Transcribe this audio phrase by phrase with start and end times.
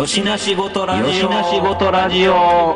[0.00, 1.04] よしなしごとラジオ。
[1.04, 2.74] よしなしごとラジオ。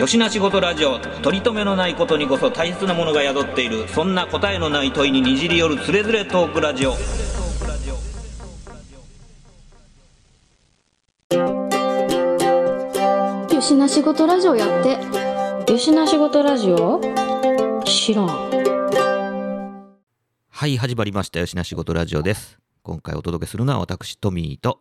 [0.00, 0.98] よしなしごとラジオ。
[1.20, 3.86] 取り留めのないことにこそ大切なものが宿っている。
[3.88, 6.92] そんな答えのない問いににじり寄るつれづれトークラジオ。
[13.54, 17.02] よしな仕事ラジオやってよしな仕事ラジオ？
[17.84, 18.28] 知らん。
[20.48, 21.38] はい、始まりました。
[21.38, 22.58] よしな仕事ラジオです。
[22.84, 24.80] 今回お届けするのは私、トミーと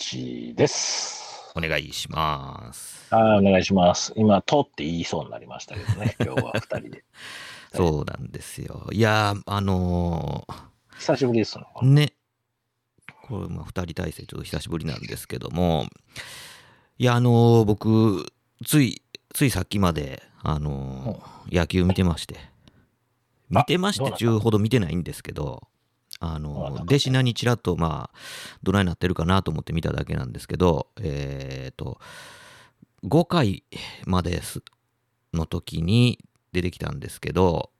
[0.00, 1.52] ちです。
[1.54, 3.06] お願いします。
[3.10, 4.12] あお願いします。
[4.16, 7.04] 今、とって言いそうになりましたけどね、 今日は二人で。
[7.74, 8.88] そうなんですよ。
[8.92, 10.46] いやー、あの
[10.98, 12.12] 久しぶりですね。
[13.26, 15.86] これ、まあ、二人体制ちょっと久しぶりなんですけども、
[16.98, 18.32] いや、あのー僕、
[18.64, 19.02] つい、
[19.34, 22.36] ついさっきまで、あのー野球見てまして、
[23.48, 25.68] 見てまして中ほど見てないんですけど、
[26.20, 28.18] あのー、どうなった弟子なにちらっと、まあ、
[28.62, 31.98] どないなってるかなと思って見ただけなんですけど、えっ、と、
[33.04, 33.64] 5回
[34.06, 34.62] まです
[35.32, 36.18] の時に
[36.52, 37.70] 出てきたんですけど、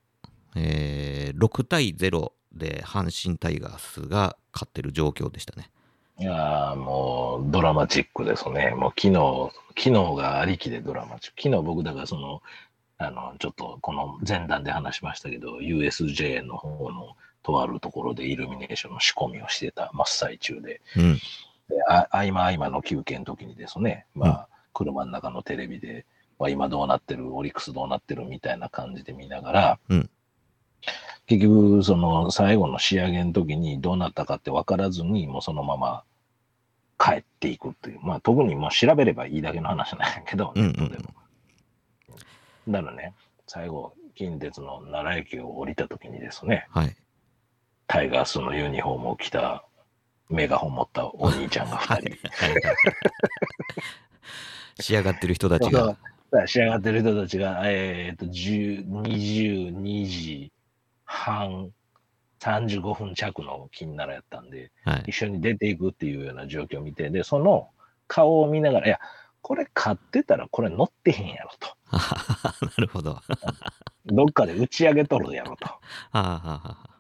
[0.57, 5.71] えー6対0で阪神タイガースが勝ってる状況でしたね。
[6.19, 8.75] いやーもう、ドラマチックですね。
[8.77, 11.43] もう、昨日、昨日がありきでドラマチック。
[11.43, 12.43] 昨日僕、だからその、
[12.99, 21.15] あの、ちょっと、この前段で話しましたけど、USJ の方の、とあるところでイルミネーションの仕込みをしてた真っ最中で、うん。
[21.15, 21.21] で
[21.89, 26.05] あ合間合間の休憩の時にですね、まあ、車の中のテレビで、
[26.39, 30.11] まあ、今どうなってる、オリックスどうなってるみたいな感じで見ながら、うん
[31.27, 36.03] 結局、その最後の仕上げの時にどうなったかって分からずに、もうそのまま
[36.99, 41.15] 帰っていくっていう、まあ、特にもう調べればいいだけの話なんやけど、うんうんネットでも。
[42.67, 43.15] だからね、
[43.47, 46.97] 最後、近鉄の奈良駅を降りた時にですね、はい。
[47.91, 49.65] タイガースのユニフォームを着た
[50.29, 52.17] メガホン持ったお兄ちゃんが2人。
[54.81, 55.97] 仕上がってる人たちが。
[56.47, 60.53] 仕上がってる人たちが、えっ、と、10 22時
[61.05, 61.73] 半、
[62.39, 65.07] 35分着の金ならやったんで、はい。
[65.09, 67.71] 一緒に出ていくっていうような状況を見て、で、その
[68.07, 69.01] 顔を見ながら、いや、
[69.43, 71.77] これ買ってたらこれ乗ってへんやろと。
[71.91, 73.15] なるほど。
[73.15, 73.23] は
[74.07, 75.67] どっかで打ち上げとるやろと。
[76.13, 77.00] あ、はあはあ、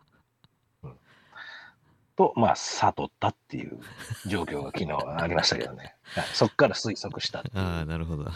[2.21, 3.79] と、まあ、悟ったっていう
[4.27, 4.93] 状況が昨日
[5.23, 5.95] ありましたけどね。
[6.15, 8.25] はいそっから推測したああ、なるほど。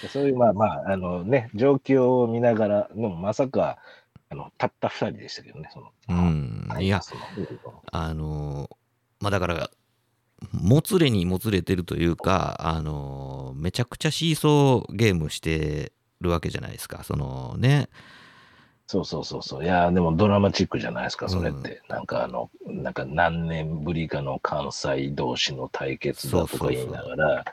[0.00, 3.78] でそういう、まあまあ、あのね、状況を見ながら、でもまさか、
[4.30, 5.92] あの、たった二人でしたけどね、その。
[6.08, 6.68] うん。
[6.80, 7.22] いや、その
[7.92, 8.76] あのー
[9.20, 9.70] まあだから、
[10.52, 17.02] もつれにもつれてるというか、あのーめちゃくちゃシーソーゲームしてるわけじゃないですか。
[17.02, 17.88] そのね、
[18.86, 19.64] そうそうそうそう。
[19.64, 21.82] いや、でもドラマチックじゃないですか、それって。
[21.88, 27.44] なんかあの、なんか何年ぶりかの関西同士の対決だとか言いながら、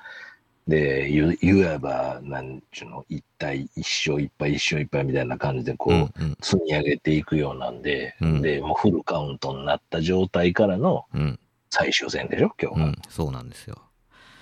[0.67, 11.39] で、言言えば、なんちゅうの、一対一勝一敗一勝一敗みたいな感じで、こう、うんうん積み上げていくようなんで、うんで、もうフルカウントになった状態からのうん
[11.69, 12.85] 最終戦でしょ、今日が。
[12.85, 13.81] うん、そうなんですよ。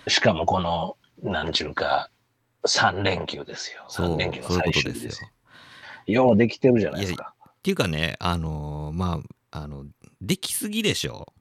[0.07, 2.09] しかもこの、なんちゅうか、
[2.66, 3.85] 3連休ですよ。
[3.88, 5.30] そう3連休のそういう最終日ですよ。
[6.12, 7.34] ようできてるじゃないですか。
[7.48, 9.86] っていうかね、あのーまあ、あの、
[10.22, 11.34] できすぎでしょ？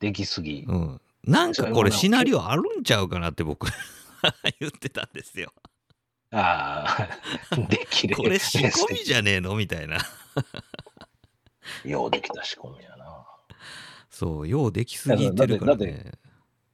[0.00, 0.64] できすぎ。
[0.66, 1.00] うん。
[1.24, 3.66] なんかこれシナリオあるんちゃうかなって僕
[4.60, 5.52] 言ってたんですよ。
[6.30, 7.08] あ
[7.50, 8.16] あ、できる。
[8.16, 9.54] これ仕込みじゃねえの？
[9.56, 9.98] みたいな。
[11.84, 13.26] ようできた仕込みやな。
[14.10, 16.12] そう、ようできすぎてるからね。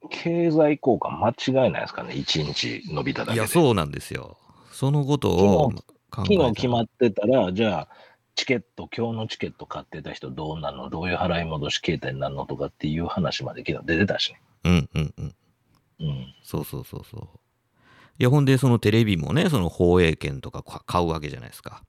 [0.09, 3.37] 経済効果間違いないですかね、1日伸びただけで。
[3.37, 4.37] いや、そうなんですよ。
[4.71, 5.71] そのことを
[6.13, 7.87] 昨日決まってたら、じゃあ、
[8.35, 10.89] チケット、今日のチケット買ってた人どうなんの？
[10.89, 14.41] どういう払い戻し形態になるのとかっていう話まで昨日出てたしね。
[14.63, 15.35] うんうんうん。
[15.99, 16.33] うん。
[16.43, 17.21] そうそうそうそう。
[18.19, 21.83] いや、ほんで、そのテレビもね、その放映権とかか買うわけじゃないですか。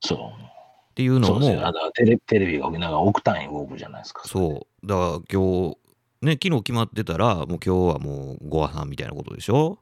[0.00, 0.18] そう。
[0.18, 1.66] っていうのも、そうですよ。
[1.66, 4.22] あのテレテレビがなんか億単位動くじゃないですか。
[4.26, 4.86] そう。
[4.86, 5.78] だから今日、
[6.22, 9.78] ね、昨日決まってたら、もう今日はもうご和さんみたいなことでしょ？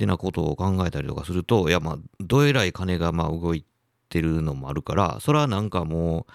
[0.00, 3.66] ってなことを考えたりとかすると、いや、まあ、どえらい金がまあ動い
[4.08, 6.32] てるのもあるから、それはなんかもう、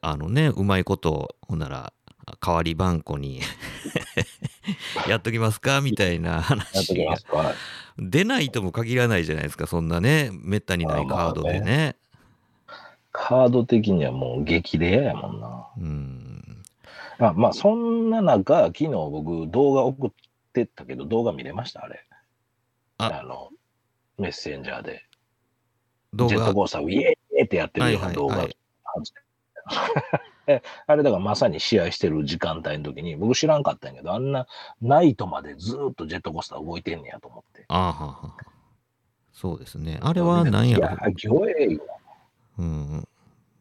[0.00, 1.92] あのね、うまいこと、ほんなら、
[2.40, 3.40] 代わり番号に
[5.06, 7.14] やっときますかみたいな話が。
[7.98, 11.96] 出ないとも限らないじゃないですか、そんなね、めったにないカードでね。
[13.12, 15.66] カード的にはもう激レアやもんな。
[15.76, 16.62] うん。
[17.18, 20.10] まあ、まあ、そんな中、昨日僕動画送っ
[20.54, 21.84] てったけど、動画見れました？
[21.84, 22.07] あれ。
[22.98, 23.50] ああの、
[24.18, 25.04] メッセンジャーで。
[26.14, 28.36] ジェット、コースターをイエーイってやってるような動画。
[28.38, 28.56] はいはいはい
[30.46, 34.46] え、 あれだからまさに試合してる時間帯の時に、僕知らんかったんやけど、あんな
[34.80, 37.64] ナイトまでずーっとジェットコースター動いてんねやと思って。
[37.68, 38.58] ああはあはあ
[39.32, 40.00] そうですね。
[40.02, 41.80] あれは何やろいや。
[42.58, 43.08] うん。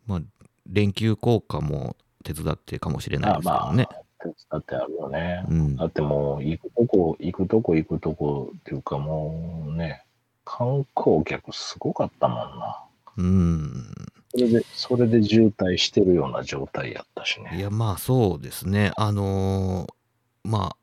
[0.07, 0.21] まあ、
[0.65, 3.85] 連休効果も手伝ってかもしれないですけどね。
[3.85, 5.45] 手伝ってあるよね。
[5.49, 10.03] うんだってもう、行くとこ、行くとこ、行くとこっていうかもうね、
[10.45, 12.83] 観光客すごかったもんな。
[13.17, 13.93] うん。
[14.31, 17.57] それで、それで渋滞してるような状態やったしね。
[17.57, 18.91] いや、まあそうですね。
[18.95, 19.97] あのー
[20.47, 20.77] ま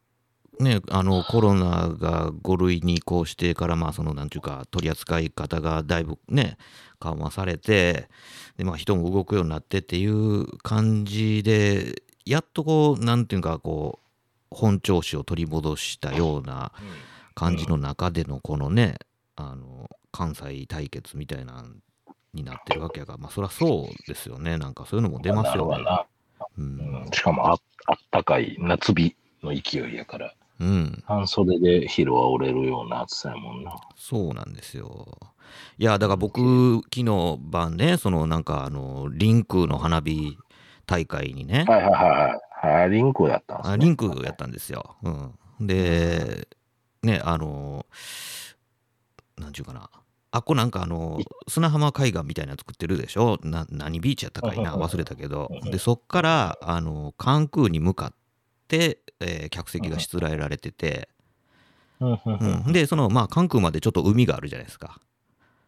[0.61, 6.59] あ、ね、あのコロナが5類に移行してから、まあ、そのなんていうか、取り扱い方がだいぶね、
[7.01, 8.09] 緩和されて、
[8.59, 14.05] でまあ、人も動くようになってっていう感じで、やっとこう、なんていうか、こう、
[14.55, 16.73] 本調子を取り戻したような
[17.35, 18.97] 感じの中での、このね、
[19.37, 21.65] あの関西対決みたいな
[22.33, 24.59] になってるわけやから、まあ、そりゃそうですよね。
[24.59, 25.85] なんかそういうのも出ますよね。
[26.57, 33.77] うん、しかもあ、あったかい夏日の勢いやから、うん、半袖で昼は折れるような暑さやもんな。
[33.97, 35.19] そうなんですよ。
[35.79, 40.37] いや、だから僕、昨日晩ね、そのなんか、あの、リンクの花火
[40.87, 41.99] 大会にね、はいはいは
[42.63, 42.83] いはい。
[42.85, 43.73] あリンクだったんですね。
[43.75, 44.97] あリンクやったんですよ。
[45.03, 45.11] う
[45.63, 45.67] ん。
[45.67, 46.49] で、
[47.03, 47.87] ね、あの、
[49.39, 49.91] なんちゅうかな。
[50.31, 53.39] あっこなんかあの砂浜海岸みたいなの作ってるでしょ？
[53.45, 54.75] な何ビーチやったかいな？
[54.75, 55.49] 忘れたけど。
[55.71, 58.15] でそっからあの関空に向かっ
[58.67, 61.09] て、えー客席がしつらえられてて、
[62.01, 62.19] う
[62.69, 64.99] ん、でそのまあ関空までちょっと海があるじゃないですか、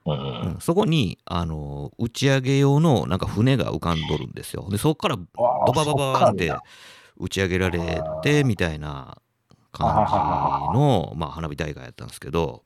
[0.07, 4.69] うんそこにあの打ち上げ用のなんか船が浮かんどるんですよ。
[4.71, 6.53] でそっからドバババーンって
[7.17, 9.19] 打ち上げられてみたいな
[9.73, 10.13] 感じ
[10.79, 12.63] の、まあ、花火大会やったんですけど。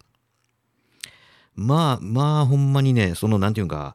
[1.57, 3.95] まあまあほんまにねそのなんていうか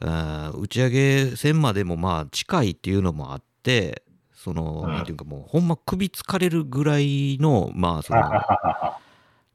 [0.00, 4.02] 打ち上げ線までもまあ近いっていうのもあって
[4.34, 4.92] その、うん。
[4.92, 8.20] なんていうかもうほんま首つかれるぐらいのまあその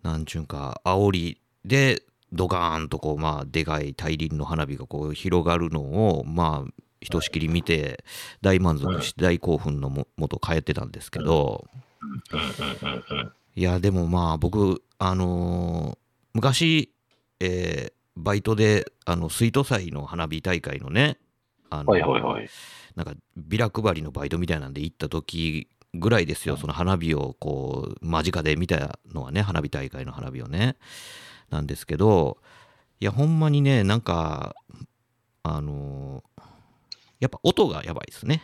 [0.03, 5.81] なんちゅうんか煽りでドカーンとこうまあでかい大輪の花火がこう広がるの
[6.19, 6.71] をまあ
[7.01, 8.03] ひとしきり見て
[8.41, 11.65] 大満足して大興奮のももと帰ってたんですけど。
[13.55, 15.97] いやでもまあ僕あのー
[16.33, 16.93] 昔
[17.39, 21.19] えーバイトであの水都祭の花火大会のね
[21.69, 21.85] あの。
[22.95, 30.77] なんかビラ配りのバイトみたいなんで行った時ぐらいですよ、その花火をこう間近で見たのはね花火大会の花火をね
[31.49, 32.37] なんですけど
[32.99, 34.55] いやほんまにねなんか
[35.43, 36.41] あのー
[37.19, 38.43] やっぱ音がやばいですね。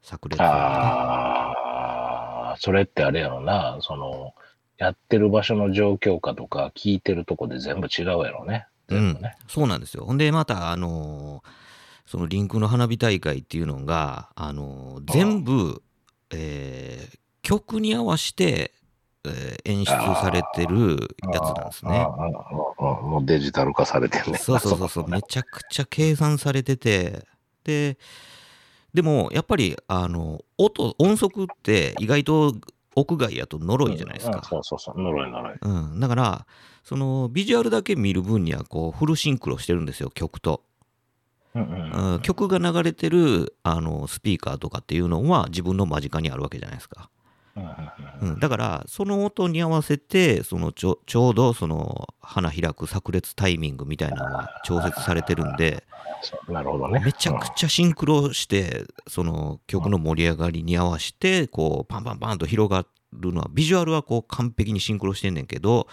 [0.00, 0.48] 炸裂がね。
[0.48, 4.34] ああ、それってあれやろな、その、
[4.78, 8.68] やってる場所の状況かとか、聞いてるとこで全部違うやろね。
[8.88, 9.20] うん。
[9.48, 10.04] そうなんですよ。
[10.04, 11.48] ほんで、また、あのー
[12.06, 15.82] そのリンクの花火大会っていうのが、あのー全部、
[16.30, 18.72] えー曲に合わせて、
[19.26, 22.06] えー演出されてるやつなんですね。
[22.78, 24.38] もうデジタル化されてるね。
[24.38, 27.26] そうそうそうそう、めちゃくちゃ計算されてて、
[27.64, 27.96] で、
[28.92, 32.54] でも、やっぱり、あの、音、音速って意外と
[32.94, 34.36] 屋外やと呪いじゃないですか。
[34.36, 35.54] うんそうそうそう、呪い呪い。
[35.60, 36.46] うん、だから
[36.84, 40.62] そのビジュアルだけ見る分にはこうフルシンクロしてるんですよ曲と、
[42.22, 47.08] 曲が流れてるあのスピーカーとかっていうのは自分の間近にあるわけじゃないですか、
[47.56, 55.84] うんだからその音に合わせてそのちょちょうどその花開く炸裂タイミングみたいなのが調節されてるんで
[56.48, 57.00] なるほどね。
[57.04, 65.86] めちゃくちゃシンクロしてその曲の盛り上がりに合わせてこうパンパンパンと広がるのはビジュアルはこう完璧にシンクロしてんねんけど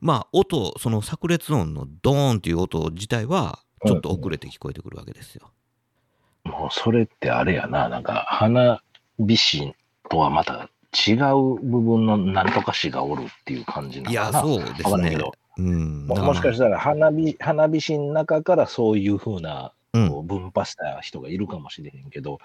[0.00, 5.50] まあ音その炸裂音のドーンっていう音自体はちょっと遅れて聞こえてくるわけですよ。
[6.44, 8.82] もうそれってあれやな、なんか花
[9.18, 9.74] 火師
[10.12, 10.68] とはまた
[11.08, 14.40] 違う部分のなんとか師がおるっていう感じないのやかな。
[14.42, 15.18] そうですね。
[15.56, 22.40] うん、もだもしかしたら花火、花火師の中からそういうふうな、分派した人がいるかもしれへんけど、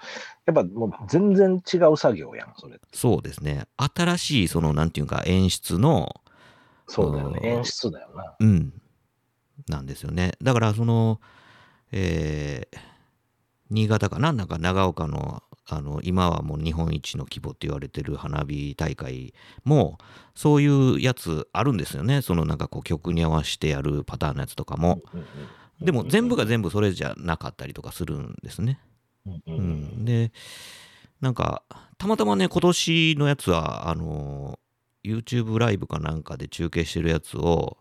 [0.46, 2.80] やっぱもう全然違う作業やん、それ。
[2.92, 6.14] そうですね新しいそのなんていうか演出の
[6.86, 7.40] そうだよね。
[7.42, 8.34] うん演出だよな。
[8.40, 8.72] うん、
[9.68, 10.32] なんですよね。
[10.42, 11.20] だからその、
[11.92, 12.78] えー
[13.70, 14.32] 新潟かな？
[14.32, 19.34] なんか長岡のあの今はもう日本一の規模って言われてる花火大会
[19.64, 19.98] も
[20.34, 22.22] そういうやつあるんですよね。
[22.22, 25.02] そのなんかこう曲に合わせてやるパターンのやつとかも。
[25.80, 28.80] でも全部が全部それじゃなかったりとかするんですね。
[29.46, 30.32] うんで
[31.20, 31.62] なんか
[31.98, 34.58] たまたまね今年のやつはあの
[35.04, 37.76] YouTube ライブかなんかで中継してるやつを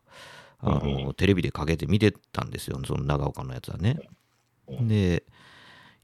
[0.60, 2.80] あの、うんテレビでかけて見てたんですよ。
[2.86, 4.00] その長岡のやつはね。
[4.68, 4.88] うん。
[4.88, 5.24] で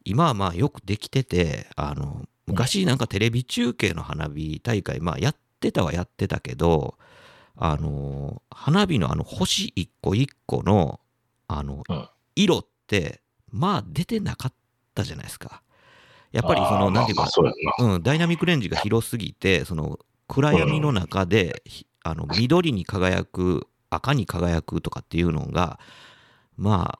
[0.05, 6.95] 今はまあよくできてて、あの、昔なんかテレビ中継の花火大会、まあやってたはやってたけど、
[7.55, 11.00] あの、花火のあの星一個一個の、
[11.48, 14.53] あのうん、色って、まあ出てなかっ
[14.95, 15.62] たじゃないですか。
[16.31, 17.29] やっぱりその、あーなんていうか
[17.79, 25.79] うん、ダイナミックレンジが広すぎて、その暗闇の中で、ひあの緑に輝く、赤に輝くとかっていうのが、
[26.57, 27.00] ま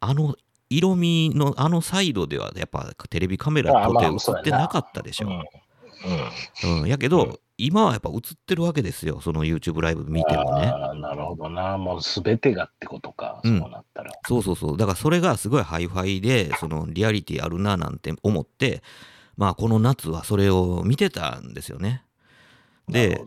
[0.00, 0.36] あ、あの
[0.70, 5.28] 色味のあのサイドでは、やっぱテレビカメラとて映ってなかったでしょ。
[5.28, 5.34] うん。
[6.64, 6.80] うん。
[6.82, 10.66] うん、やけど、うん今はやっぱ映ってるわけですよ、その YouTube ライブ見てもね。
[11.00, 11.78] なるほどな。
[11.78, 13.40] もうすべてがってことか。
[13.44, 14.10] うんそうなったら。
[14.26, 14.76] そうそうそう。
[14.76, 18.82] だからそれがすごいハイファイで、そのリアリティあるななんて思って、
[19.36, 22.02] まあこの夏はそれを見てたんですよね。
[22.88, 23.26] でなるほ、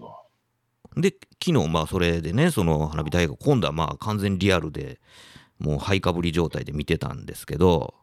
[0.95, 4.99] どで、昨日まあそれでね、その花火大会、今度はまあ完全リアルで、
[5.59, 7.95] もうハイかぶり状態で見てたんですけど、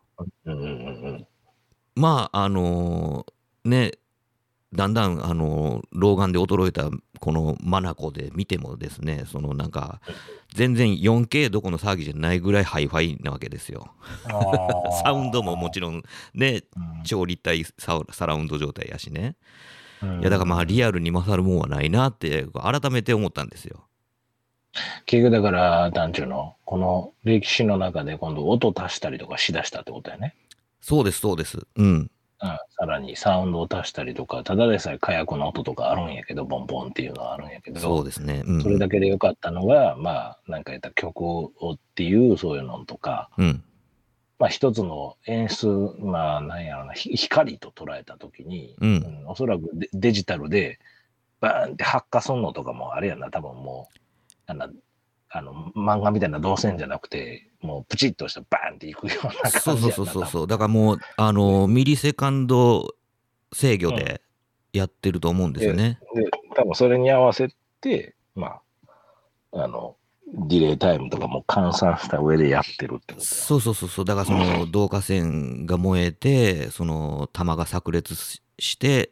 [0.45, 1.27] うんうんうんうん。
[1.97, 3.27] まああの
[3.65, 3.93] ね、
[4.73, 10.01] だんだんあの老眼で衰えたこのマナコで見てもですね、そのなんか
[10.55, 13.95] 全然 4K どこの騒ぎじゃないぐらいハイファイなわけですよ。
[15.05, 16.03] サウンドももちろん
[16.35, 16.65] ね、
[17.05, 19.37] 超立体サウサラウンド状態やしね。
[20.03, 23.87] ろいやだからまあリアルに勝るもんはないなって改めて思ったんですよ。
[25.07, 30.35] 結局だから、団長の、この歴史の中で今度音足したりとかしだしたってことやね。
[30.81, 31.59] そうです、そうです。
[31.77, 31.87] うん。
[31.87, 38.43] うん、さらにサウンドを足したりとか、ただでさえ火薬の音とかあるんやけど、ボンボンっていうのはあるんやけど、そうですね。
[38.45, 38.63] うん。
[38.63, 43.65] それだけでよかったのが、まあ、なんか言ったら曲をっていうそういうのとか、うん。
[44.39, 45.67] まあ一つの演出、
[46.01, 50.79] まあなんやろな、ひ光と捉えたときに、うんうんおそらくデデジタルで
[51.41, 53.99] バーンって発火すんのとかもあれやな、多分もう、
[54.47, 54.69] あの、
[55.31, 60.47] あの漫画みたいな動線じゃなくて、もうプチッとしたバーンっていくような感じそうそうそうそうそう。
[60.47, 62.95] だからもう、あの、ミリセカンド
[63.53, 64.21] 制御で
[64.73, 65.99] やってると思うんですよね。
[66.15, 67.49] で、多分それに合わせ
[67.81, 68.61] て、ま
[69.53, 69.97] あ、あの、
[70.27, 74.05] ディレイタイムとかも換算した上でやってるってことやそうそうそうそう。
[74.05, 79.11] だからその導火線が燃えて、その弾が炸裂しして、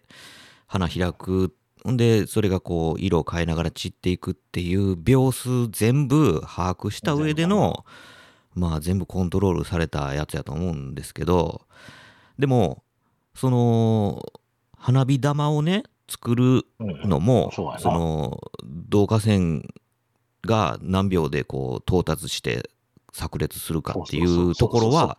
[0.66, 1.54] 花開く。
[1.90, 7.84] んで、それがこう、色を変えながら散っていくっていう秒数全部把握した上での、
[8.54, 11.62] まあ全部コントロールされたやつやと思うんですけど、
[12.38, 12.82] でも、
[13.34, 14.22] その、
[14.76, 19.68] 花火玉をね、作るうんのも、その導火線
[20.44, 22.68] が何秒でこう到達して
[23.12, 25.16] 炸裂するかっていうところは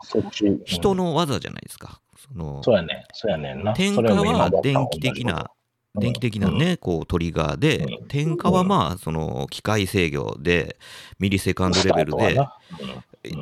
[0.66, 2.02] 人の技じゃないですか。
[2.18, 3.06] そのそうやね。
[3.14, 3.72] そうやねんな。
[3.72, 5.50] は電気的な、
[5.96, 8.08] 電気的なね、こうトリガーでう、ん。
[8.08, 10.78] 点火はまあ、その機械制御で、
[11.20, 12.40] ミリセカンドレベルで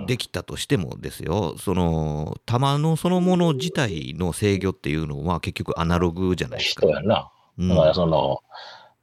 [0.05, 6.87] できたとしてもですよ、その弾のそのもの自体の制御っていうのは結局アナログじゃないですか。
[6.87, 6.89] 人。
[6.95, 7.31] やな。
[7.57, 7.69] うん。
[7.69, 8.41] だからその、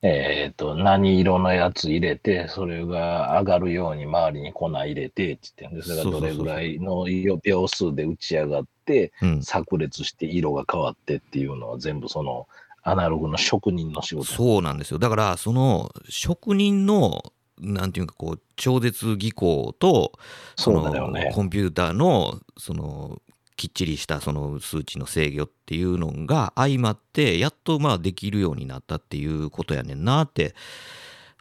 [0.03, 7.07] えっ、と、何色のやつ入れて、それが上がるように周りに粉入れて、つって、でそれがどれぐらいの
[7.43, 9.41] 秒数で打ち上がって、うん。
[9.41, 12.47] 炸裂して色が変わってっていうのは全部その
[12.83, 14.99] アナログの職人の仕事やそうなんですよ。
[14.99, 20.13] だから、その職人の、なんていうか、こう、超絶技巧と、
[20.57, 23.21] そのねコンピューターの、その、
[23.57, 30.55] きっちりしたその数値の制御っていうのが相まって、やっとまあできるようになったっていうことやねんなって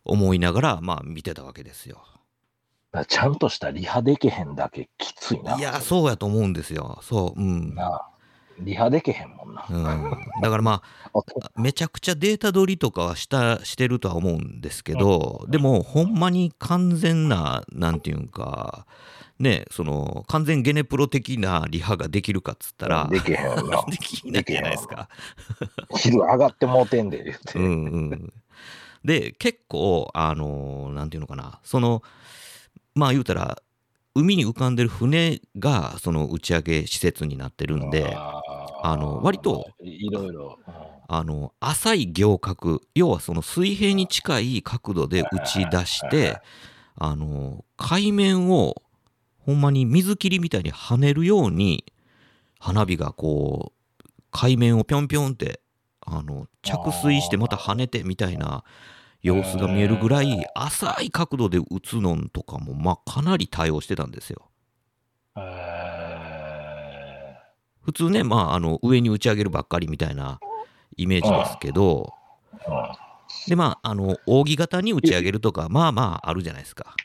[0.04, 2.04] 思いながら、まあ見てたわけですよ。
[3.08, 5.58] ちゃんとしたリハでけへんだけきついな。
[5.58, 6.98] いや、そうやと思うんですよ。
[7.04, 7.76] そう、うん。
[7.76, 8.17] なあ
[8.60, 9.66] リハでけへんもんな。
[9.70, 9.84] うん、
[10.42, 10.82] だからま
[11.14, 18.86] ああ めちゃくちゃデータ取りとかはしたしてるとは思うんですけど、でもほんまに完全ななんていうんか
[19.40, 23.84] ねその完全ゲネプロ的なリハができるかっつったらでけへんよな。
[23.90, 25.10] できないじゃないですか。
[25.96, 27.60] 昼上がってもうてんで、言って。
[27.60, 27.68] うんう
[28.16, 28.34] ん、
[29.04, 32.02] で結構あのなんていうのかなその
[32.96, 33.62] まあ言うたら
[34.20, 38.16] 海に浮かんでる船がその打ち上げ施設になってるんで。
[38.84, 40.60] あの割といろいろ。
[40.68, 46.42] うんあの浅い行角要はその水平に近い角度で打ち出して
[46.96, 48.82] あの海面を
[49.40, 51.86] ほんまに水切りみたいに跳ねるように
[52.60, 55.62] 花火がこう海面をぴょんぴょんって
[56.02, 58.66] あの着水してまた跳ねてみたいな
[59.22, 64.50] 様子が見えるぐらい浅い角度で打つのとかもまあかなり対応してたんですよ。
[65.38, 65.68] え
[67.82, 70.40] 普通ね、まあ、あの上に打ち上げるばっかりみたいな
[70.98, 72.14] イメージですけど、
[73.48, 76.96] でまああの扇形に打ち上げるとかまあまああるじゃないですか。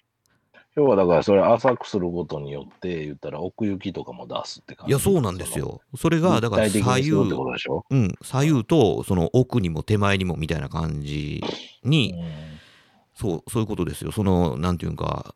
[0.75, 4.91] 要はだからそれ浅くすることによって言ったら奥行きとかも出すって感じ。
[4.91, 5.81] いや、そうなんですよ。
[5.97, 11.43] それが、だから左右うん、左右とその奥にも手前にもみたいな感じ
[11.85, 12.15] に、
[13.15, 14.13] そう、そういうことですよ。
[14.13, 15.35] その、なんていうか、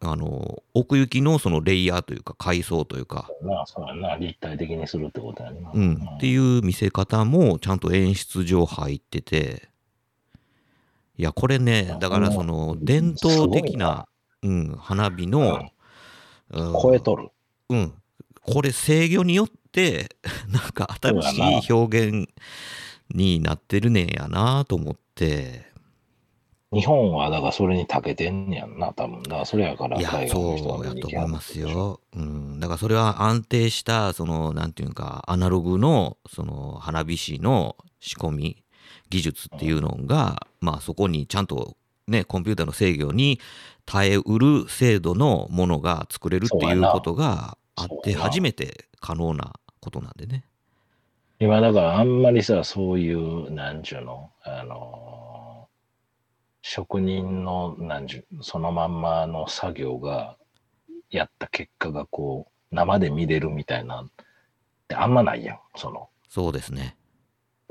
[0.00, 3.28] あの、奥行きのそのレイヤーというか、階層というか、
[3.66, 4.16] そうやな。
[4.16, 5.70] 立体的にするってことやな。
[5.72, 9.68] うん、っていう見せ方もちゃんと演出上入ってて、
[11.16, 14.06] いや、これね、だからその伝統的な、
[14.44, 17.30] うん、花火の、うん超えとる。
[17.70, 17.94] うん、
[18.42, 20.14] これ制御によって、
[20.48, 21.22] なんか新
[21.62, 22.28] しい表現
[23.10, 25.74] になってるねんやなと思って、
[26.74, 29.22] 日本はだからそれに長けてんねやんな、多分。
[29.22, 31.58] だからそれやからいや、そうやと思います。
[31.58, 32.00] よ。
[32.14, 32.58] うん。
[32.58, 38.64] だからそれは安定した、その、なんていうか、アナログの、その、花火師の仕込み、
[39.08, 43.40] 技術っていうのが、まあそこにちゃんと、ね、コンピューターの制御に
[43.86, 50.44] 耐えうる精度のものが作れるっていうことがあって、初めて可能なことなんでね。
[51.40, 55.04] 今だからあんまりさ、そういう、なんちゅうの、あのー
[56.66, 60.38] 職人の、なんちゅう、そのまんまの作業が、
[61.10, 64.06] やった結果がこう、生で見れるみたいな、っ
[64.88, 65.60] てあんまないやん。
[65.76, 66.96] その、そうですね。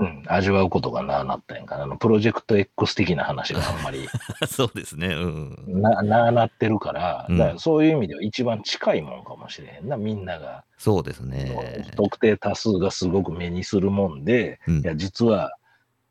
[0.03, 1.83] うん、味わうことがなあなったんやんかな。
[1.83, 4.07] あの、プロジェクト X 的な話があんまり、
[4.47, 5.07] そうですね。
[5.07, 5.81] うん。
[5.81, 10.63] な、なあなってるから、うんだからそういう意味では一番近いもんかもしれへんな、みんなが。
[10.77, 11.85] そうですね。
[11.95, 15.57] 特定多数がすごく目にするもんで、うんいや、実は、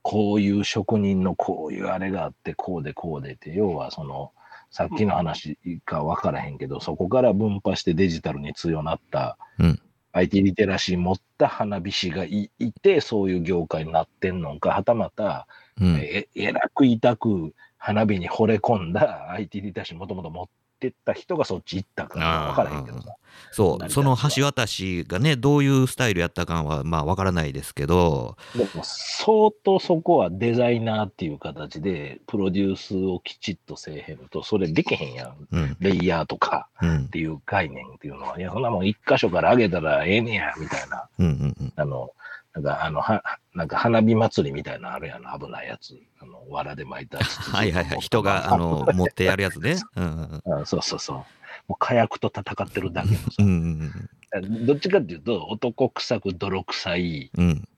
[0.02, 4.32] こういう職人のこういうあれがあって、こうでこうでって、要はその、
[4.70, 9.80] さっきの話か分からへんけど、そこから分派してデジタルに強なった、うん
[10.12, 15.46] IT リテラシー持った花火師がいいて、そういう業界になってんのか、はたまた、
[15.80, 15.96] うん。
[15.96, 20.48] ええらく痛く花火に惚れ込んだ IT リテラシーもともと持っ
[20.82, 23.14] てった人がそっち行ったから分からへんけどさ。
[23.50, 35.48] そう、その橋渡しがね、どういうスタイルやったかは、まあ、わからないですけど、でも相当そこはデザイナーっていう形でプロデュースをきちっとせえへんと、それできへんやん。
[35.50, 41.08] うん、レイヤーとかうんっ、ていう概念っていうのは、いや、そんなもん一箇所から上げたらええねや、みたいな。
[41.18, 41.72] うん、うん、うん。
[41.76, 42.12] あの、
[42.54, 43.22] なんか、あの、は、
[43.54, 45.98] なんか花火祭りみたいなのあるやん、危ないやつ。
[46.20, 47.38] あの、藁で巻いたやつ。
[47.38, 48.00] はいはいはい。
[48.00, 49.76] 人が、あの、持ってやるやつね。
[49.96, 51.16] うん、うんそうそうそう。
[51.16, 51.24] も
[51.70, 53.92] う火薬と戦ってるだけのさうん、
[54.34, 57.68] うん、どっちかっていうと、男臭く泥臭いうん、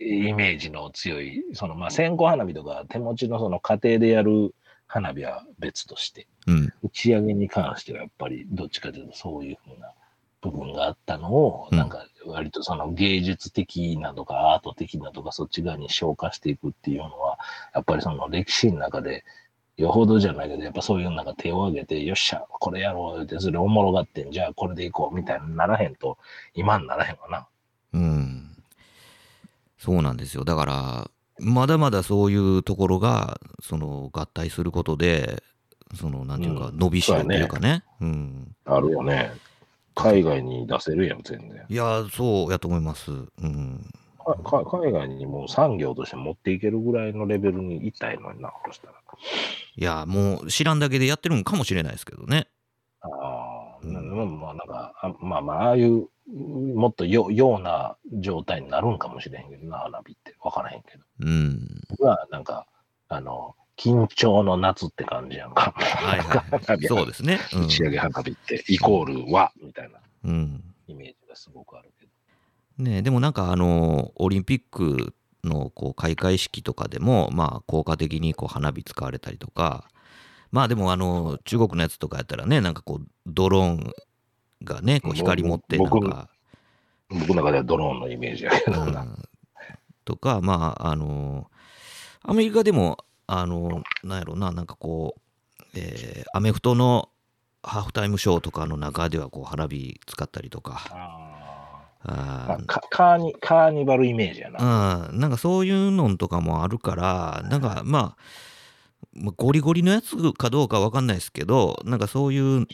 [0.00, 4.54] イメージの強い、そのまあ線香花火とか手持ちのその家庭でやる
[4.86, 9.92] 花火は別として、うん、打ち上げに関してはやっぱりどっちかというとそういうふうな
[10.40, 17.38] 部分があったのを、うんなんか割とその芸術的なとかアート的なとかそっち側に昇華していくっていうのは、
[17.74, 19.24] やっぱりその歴史の中で、
[19.76, 26.18] よほどじゃないけど、やっぱそういうなんか手を挙げて、よっしゃ、これやろうって、それおもろがってん、じゃあこれでいこうみたいにならへんと、
[26.54, 27.46] 今にならへんわな。
[27.92, 28.56] うん。
[29.78, 30.44] そうなんですよ。
[30.44, 31.10] だから、
[31.40, 35.42] まだまだそういうところが、その、合体することで、
[35.94, 37.82] その、なんていうか、うん伸びしろっていうかね。
[38.00, 38.54] うん。
[38.64, 39.32] あるよね。
[39.94, 41.64] 海外に出せるやん、全然。
[41.68, 43.10] いや、そうやと思います。
[43.10, 43.90] うん。
[44.24, 48.94] かか海外にもう産業として持っていけるぐらいのレベルに行ったいのにな、そしたら。
[49.76, 52.48] いや、もう知らんだけでやってるんかもしれないですけどね。
[53.00, 60.34] ああ、うんなまあなんか、あまあまあ、ああいう、もっとよような状態になるんかもしれへんけどな、花火って。
[60.40, 61.04] わからへんけど。
[61.20, 61.60] うん。
[61.90, 62.66] 僕はなんか、
[63.08, 65.72] あの、緊張の夏って感じやんか。
[65.76, 66.82] はいはい。
[66.86, 67.40] そうですね。
[67.54, 70.64] うん打ち上げ花火って、イコールは、みたいなうん。
[70.86, 72.84] イメージがすごくあるけど。
[72.84, 79.88] ねでもなんかあの、オリンピックのこう開会式とかでも、まあ効果的にこう花火使われたりとか、
[80.50, 83.92] まあでもあの、中国のやつとかやったらね、なんかこう、ドローン
[84.62, 86.28] がね、こう光持ってなん僕か、
[87.08, 89.02] 僕の中ではドローンのイメージやけどな。
[89.02, 89.18] うん
[90.04, 91.50] とか、まあ、あの、
[92.22, 95.20] アメリカでも、あの、なんやろな、なんかこう、
[95.76, 97.10] えーアメフトの
[97.62, 100.82] ハーフタイムショーとかの中ではこう花火使ったりとか、
[102.02, 105.08] あカカーニカーニバルイメージやな。
[105.10, 108.16] うん、なんかそういうのとかもあるから、なんかまあ、
[109.14, 112.66] まあゴリゴリのやつかどうかわかんないですけど、なんかそういう、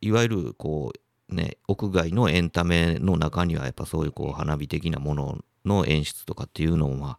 [0.00, 0.92] いわゆるこ
[1.30, 7.18] う、ね、屋外のエンタメの中にはやっぱそういうこう花火的なものの演出とかっていうのは、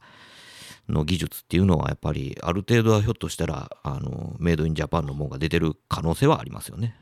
[0.89, 6.95] の技術っていうのはやっぱりある程度はひょっとしたらあのメイドインジャパンのものが出てる可能性はありますよね。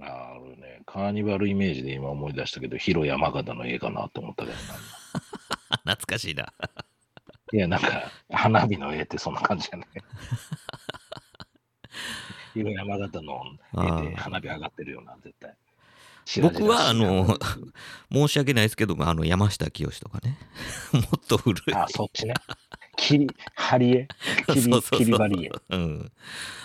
[0.00, 0.82] あるね。
[0.86, 4.62] カーニバルイメージで今思い出したけど、広山形の絵かなと思ったけどな。
[5.94, 6.52] 懐かしいな。
[7.52, 9.88] いや、なんか、花火の絵ってそんな感じじゃない。
[12.56, 13.42] いう山形の
[13.74, 15.54] あ絵でー花火上がってるような、絶対。
[16.42, 17.38] 僕は、あの白、
[18.28, 20.38] 申し訳ないですけど、あの、山下清とかね。
[20.92, 21.74] もっと古い。
[21.74, 22.34] あ、そっちね。
[23.00, 24.08] 切り、張り絵
[24.46, 25.26] 切り、 そうそうそ
[25.70, 26.12] うん。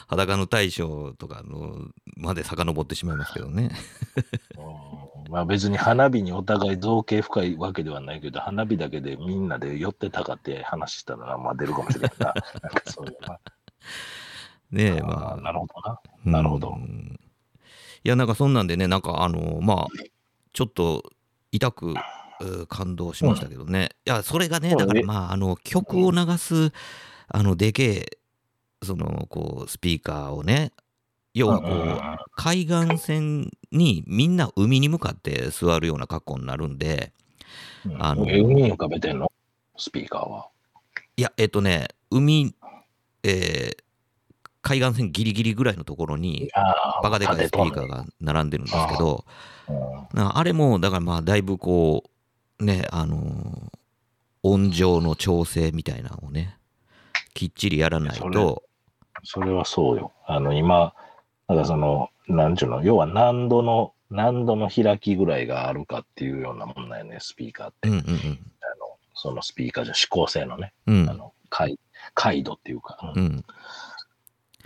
[0.07, 3.71] 裸の大将とかのまで遡ってしまいますけどね。
[4.59, 4.95] うん
[5.31, 12.31] まあ別に花火にお互い造形深いわけではないけど、花火だけでみんなで寄ってたかって話したら、まあ出るかもしれんな。
[12.61, 13.39] なんかそういうな。
[14.69, 15.37] ねえ、あまあ。
[15.39, 15.99] ーなるほどな。
[16.25, 17.19] なるほどうん
[18.03, 19.87] いや、なんかそんなんでね、なんかあの、まあ、
[20.53, 21.09] ちょっと
[21.51, 21.95] 痛く
[22.67, 23.89] 感動しましたけどね。
[24.05, 26.71] いや、それがね、だからえまあ、あの、曲を流す、
[27.27, 28.17] あの、でけえ、
[28.83, 30.71] その、こう、スピーカーをね、
[31.33, 31.99] 要はこうんうんうんう、
[32.35, 37.11] 海岸線にみんな海に向かって座るような格好になるんで、
[37.85, 39.31] うんあの海に浮かべてんの？
[39.77, 40.47] スピーカーは。
[41.17, 42.55] いや、えっとね、海、
[43.23, 43.85] えー
[44.61, 47.97] 海岸線ギリギリぐらいのところに、あバカでかいスピーカーが。
[47.97, 49.23] が並んでるんですけど、
[50.15, 52.09] あれも、だからまあ、だいぶこう、
[52.59, 53.75] ね、あのー
[54.47, 56.59] 音情の調整みたいなのをね、
[57.33, 58.61] きっちりやらないと、
[59.23, 60.11] それはそうよ。
[60.27, 60.93] あの、今、
[61.47, 67.89] なんかその、なんちゅうの、要は何度の、何度の開きぐらいがあるかっていうようなもんだよね、スピーカーって。
[67.89, 71.01] うんうんあのそのスピーカーじゃ、指向性のね、うん。
[71.03, 71.79] うんあの、回、
[72.13, 73.13] 回度っていうか。
[73.15, 73.45] うんうん。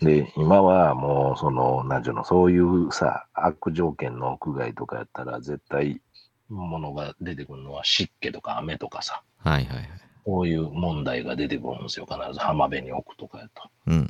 [0.05, 6.01] で、今はもう、その、なんちゅうの、そういうさ、悪条件の屋外とかやったら、絶対、
[6.49, 9.89] ものが出てくるのは湿気とか雨とかさ、はいはいはい。
[10.25, 13.69] こういう問題が出てくるんですよ、必ず浜辺に置くとかやと。
[13.87, 14.07] うんうん。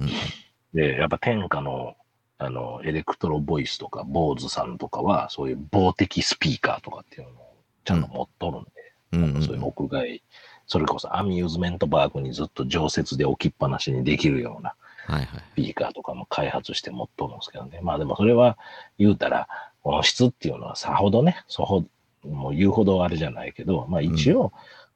[0.74, 1.96] で、やっぱ天下の、
[2.38, 8.70] あの、エレクトロボイスとか、坊主さんとかは、そういう防的スピーカーとかっていうのをちゃんと持っとるんで、
[9.12, 10.24] うんうんそういう屋外、
[10.68, 14.76] それこそアミューズメントパークにずっと常設で置きっぱなしにできるような
[15.10, 15.44] はいはい。
[15.54, 17.80] スピーカーとかも開発して持っとるんですけどね。
[17.82, 18.58] まあでもそれは
[19.00, 19.48] 言うたら、
[19.84, 21.84] 音質っていうのはさほどね、そほ
[22.24, 24.52] もう言うほどあれじゃないけど、まあ一応、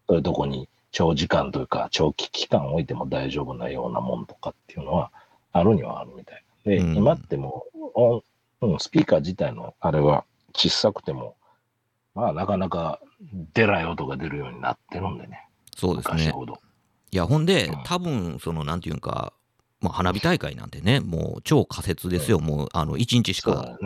[0.08, 5.12] そういうとこに長時間というか長期期間置いても大丈夫なようなもんとかっていうのは
[5.52, 6.44] あるにはあるみたい。
[6.66, 8.24] で、うん今ってもう音、
[8.62, 11.36] うん、スピーカー自体のあれは小さくても、
[12.16, 13.00] まあなかなか
[13.54, 15.48] 出ない音が出るようになってるんでね。
[15.76, 16.14] そうですね。
[16.16, 16.60] 昔ほど。
[17.12, 19.34] いや、ほんでうん、多分、その、なんていうんか、
[19.82, 22.40] まあ、花火大会なんてね、もう超仮設ですよ。
[22.40, 23.78] もう、あの、1日しか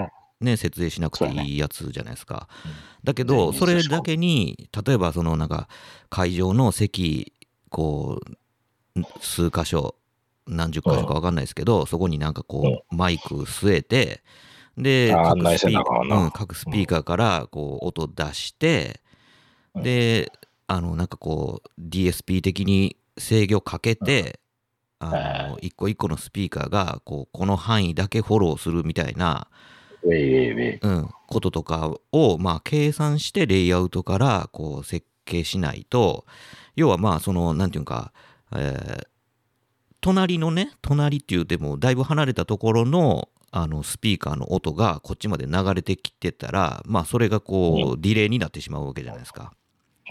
[0.42, 0.52] ね。
[0.52, 2.48] ね、設営しなくていいやつじゃないですか。
[2.66, 2.72] うん。
[3.04, 5.68] だけど、それだけに、例えばそのなんか、
[6.10, 7.34] 会場の席、
[7.70, 8.22] こ
[8.96, 9.96] う、数箇所、
[10.48, 14.24] 何十箇所か分かんないですけど、そこになんかこう、マイク据えて、
[14.78, 19.02] で、各スピーカー、うん、各スピーカーからこう音出して、
[19.74, 19.84] うん。
[19.84, 20.32] で、
[20.68, 24.40] あの、なんかこう、DSP 的に制御かけて、
[25.00, 29.48] あはの、一個一個のスピーカーが、こう、この範囲だけフォローするみたいな、
[31.28, 36.26] こととかを、まあ、計算してレイアウトからこう設計しないと
[36.76, 38.12] 要はまあそのなんていうか、
[38.54, 39.08] えー
[40.02, 49.54] 隣のね隣っていうてもだいぶ離れたところのあのスピーカーの音がこっちまで流れてきてたらまあそれがこうディレイになってしまうわけじゃないですか。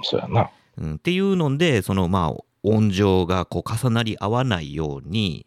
[0.02, 0.50] そうやな。
[0.78, 5.46] うん、っていうのでそのまあ音情がこう重なり合わないように、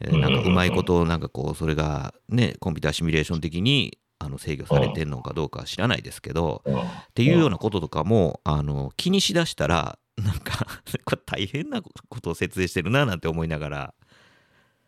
[0.00, 6.82] えーなんかうまいことなんかこうそれがねコンピューターシミュレーション的にあの制御されてるのかどうかは知らないですけど、うんっ
[7.14, 10.66] ていうようなこととかもあの気にしだしたらなんか
[11.04, 13.94] これ大変なことを設営してるななんて思いながら、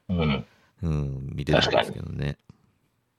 [0.08, 0.44] うん。
[0.82, 2.36] うん、見てたんですけどね。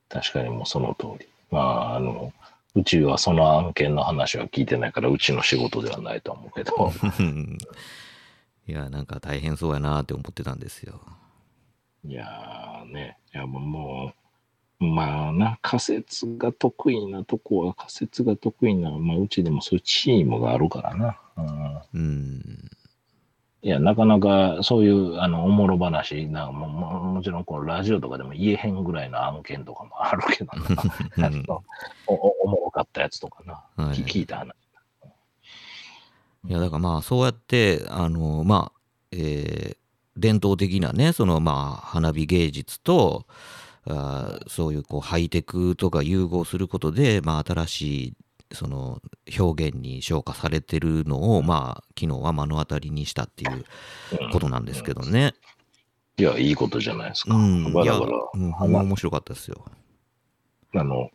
[0.10, 1.28] 確かにもうその通り。
[1.50, 2.34] まあ、あの、
[2.76, 7.58] うちはその案件の話は聞いてないから、うちの仕事ではないと思うけど、う ん
[8.68, 11.02] いやなんか大変そうやなって思ってたんですよ。
[12.06, 14.14] いやーね、いやもうも
[14.82, 21.20] う、まあな、仮説が得意なとこは仮説が得意な、まあうちでもそういうチームがあるからな。
[21.38, 22.70] うんうん
[23.66, 30.52] いや、なかなかそういうあのおもろ話なもも、もちろんこのラジオとかでも言えへんぐらいの案件とかもあるけど
[31.18, 31.32] な。
[32.08, 33.64] おおおもろかったやつとかな。
[33.78, 34.54] はい聞聞いた話。
[36.46, 38.80] いやだからまあそうやってあのまあ、
[39.14, 39.83] えー
[40.18, 43.26] 伝統的なねそのまあ花火芸術と
[43.86, 48.14] あーそういうこうハイテクとか融合することで、まあ、新しい
[48.54, 49.02] その
[49.38, 53.66] 表現に昇華されてるのをまあ昨日は目の当たりにしたっていう
[54.32, 55.34] ことなんですけどね。
[56.18, 57.34] いや、いいことじゃないですか。
[57.34, 57.96] うん、だから、
[58.36, 59.66] うん、ほんま面白かったですよ。
[60.76, 61.10] あの、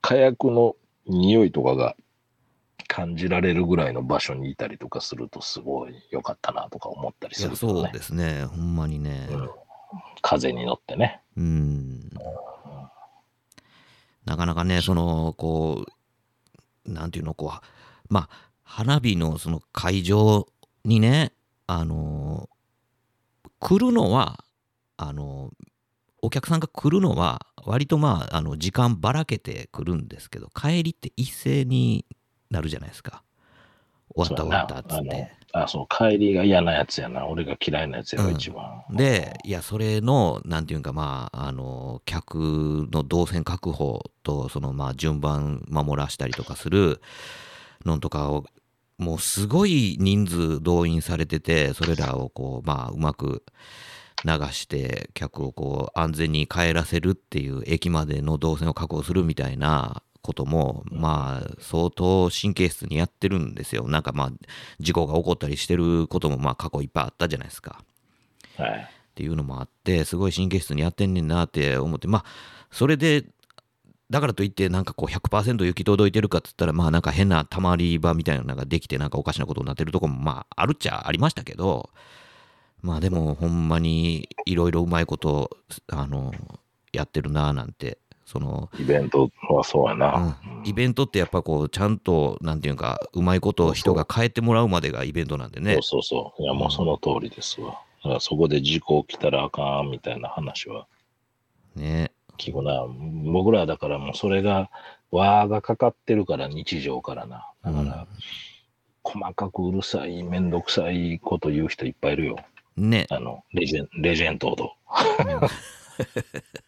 [0.00, 0.76] 火薬の
[1.08, 1.96] 匂いとかが
[2.86, 7.56] 感じられるぐらいの場所にいたりとかすると、すごい良かったなとか思ったりするね。
[7.56, 9.28] そうですねほんまにね。
[9.30, 9.50] うん
[10.22, 11.20] 風に乗ってね。
[11.36, 12.10] うん。
[14.24, 15.86] なかなかね、その、こ
[16.86, 20.46] う、なんていうの、こう、まあ、花火のその会場
[20.84, 21.32] にね、
[21.66, 22.48] あの、
[23.60, 24.44] 来るのは、
[24.96, 25.50] あの、
[26.22, 32.04] お客さんが来るのは、割とまあ、あの、時間ばらけて来るんですけど、帰りって一斉に
[32.50, 33.22] なるじゃないですか。
[34.14, 35.36] 終わった終わったっつって。
[35.52, 37.26] なあそう、帰りが嫌なやつやな。
[37.26, 38.82] 俺が嫌いなやつやろ、うん一番。
[38.90, 47.00] で、いや、それの、なんていうか、まあ、あの、客の動線確保と、その、まあ、順番守らしたりとかする
[47.86, 48.44] のとかを、
[48.98, 53.42] もうすごい人数動員されてて、それらをこう、まあ、うまく
[54.24, 63.88] 流して、客をこう、安全に帰らせるっていう、駅までの動線を確保するみたいなことも、まあ、相当神経質にやってるんですよ。
[63.88, 64.32] なんかまあ、
[64.80, 67.82] 事故が起こったりしてることも、まあ、過去いっぱいあったじゃないですか。
[68.58, 68.70] はい。
[68.70, 72.24] っていうのもあってすごい神経質にやってんねんなって思ってまあ
[72.70, 73.24] それで
[74.10, 81.88] だからといってなんかこう100%行き届いてるかっつったらまあなんか変なたまり場みたいなのができてなんかおかしなことになってるとこもまああるっちゃありましたけど
[82.82, 85.50] まあでもほんまにいろいろうまいこと
[85.88, 86.34] あの
[86.92, 90.38] やってるななんてそのイベントはそうやな。
[90.64, 96.42] イベントってやっぱこうちゃんとなんていうかうまいことを人が変えてもらうまでがイベントなんでねそうそうそう。
[96.42, 97.80] いや、もうその通りですわ。
[98.02, 100.86] だからそこで事故起きたらあかんみたいな話は
[101.74, 102.86] ね聞くな。
[103.32, 104.70] 僕らはだからもうそれが、
[105.10, 107.50] 輪がかかってるから日常からな。
[107.64, 108.06] だから、
[109.02, 112.36] 細かくうるさい、めんどくさいこと言う人いっぱいいるよ。
[112.76, 114.74] ねあの、レジェン、レジェンドと。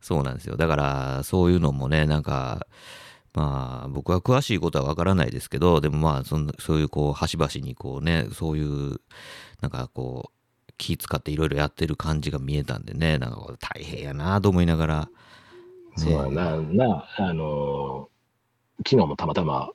[0.00, 0.56] そうなんですよ。
[0.56, 2.66] だから、そういうのもね、なんか、
[3.34, 9.00] まあ、僕は詳しいことはわからないですけど、でもまあ、そそういう、こう、端々にこうね、そういう、
[9.60, 15.10] なんかこう、気使っていろいろやってる感じが見えたんでね、なんか大変やなと思いながら、
[15.96, 18.10] そうやな、な、あのー
[18.82, 19.70] 昨日もたまたま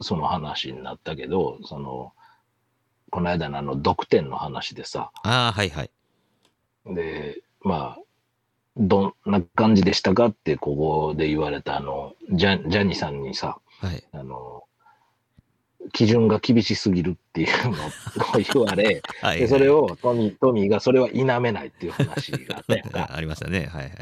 [0.00, 2.12] その話になったけど、その、
[3.10, 5.90] この間のあの、毒点の話でさ、ああ、はいはい。
[6.86, 7.98] で、まあ、
[8.76, 14.04] どんな感じでしたかってここで言われたあの、ジャジャニさんにさ、はい。
[14.12, 14.64] あの、
[15.92, 23.14] 基準が厳しすぎるっていうのを言われ、 はい、でそれをトミー、トミーがそれは否めないっていう話があったやんか。
[23.14, 23.66] ありましたね。
[23.66, 23.92] はいはい。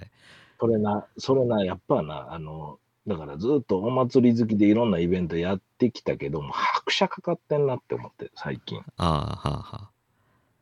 [0.58, 8.80] それな、それな、やっぱな、あの、だからずっとお祭り好きでいろんなイベントやってきたけども、拍車かかってんなって思って、最近。
[8.96, 9.90] ああ、はあは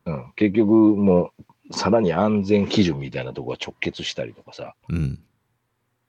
[0.06, 0.10] あ。
[0.10, 0.32] うん。
[0.34, 5.18] 結局、もう、さらに安全基準みたいなとこが直結したりとかさ、うん。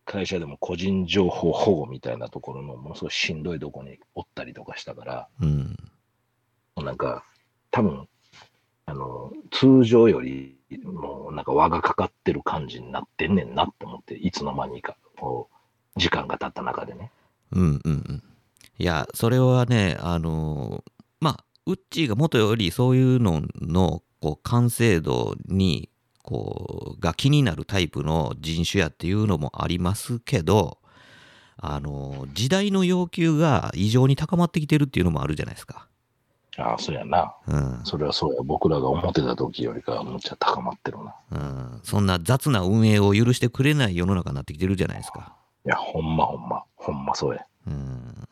[0.05, 5.77] 会社でも個人情報保護みたいなところのものすごいしんどいとこにおったりとかしたから、うん。
[6.83, 7.23] なんか、
[7.71, 8.07] 多分、
[8.85, 15.49] あの、通常よりもうなんか輪がかかってる感じになってんねんなって思って、いつの間にか、こ
[15.95, 17.11] う、時間が経った中でね。
[17.51, 18.23] うんうんうん。
[18.77, 25.89] いや、それはね、あのーまあ、ウッチーが元よりそういうのの、こう、完成度に、
[26.21, 30.77] こう、が気になるタイプの人種やっていうのもありますけど、
[31.57, 35.89] あのー時代の要求が異常に高まってきてるっていうのもあるじゃないですか。
[36.55, 37.35] ああ、そうやな。
[37.47, 37.81] うん。
[37.83, 38.41] それはそうや。
[38.43, 41.15] 僕らが思ってた時よりかはむっちゃ高まってるな。
[41.31, 45.35] うん、そんな雑な運営を許してくれない世の中になってきてるじゃないですか。
[45.65, 46.63] いや、ほんまほんま。
[46.75, 47.45] ほんまそうや。
[47.67, 48.27] うん。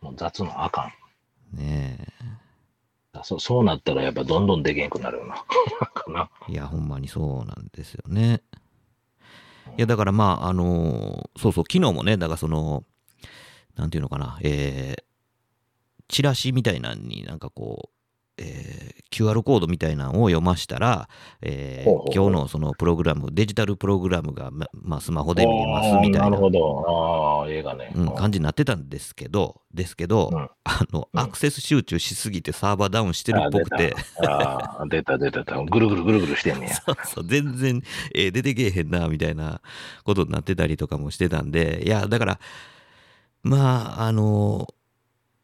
[0.00, 1.56] もう雑のあかん。
[1.56, 2.06] ね
[3.24, 5.44] そそうなったらやっぱどんどんでけんくなるよな。
[5.94, 6.30] かな。
[6.48, 8.42] いや、ほんまにそうなんですよね。
[9.76, 12.84] いや、だからまあ、あのーそうそう、昨日もね、だからその、
[13.76, 15.02] なんていうのかな、えー、
[16.08, 17.95] チラシみたいなのになんかこう、
[18.38, 21.08] えー QR コードみたいなのを読ましたら、
[21.40, 27.40] えー今日のそのプログラム、デジタルプログラムが、ままあ、スマホで見えますみたいるほど。
[27.42, 27.92] ああ、映画ね。
[27.94, 33.94] うん、感じになってたんですけど、ですけど、うんあの、うんアクセス集中しすぎてサーバーダウンしてるっぽくて、
[34.26, 35.62] ああ、出た出た出た。
[35.62, 36.74] ぐるぐるぐるぐるしてんねや。
[36.74, 37.82] そうそう、全然、
[38.14, 39.62] えー出てけえへんな、みたいな
[40.04, 42.40] ことになってたりとかもしてたんで、いや、だから、
[43.42, 44.66] まあ、あの、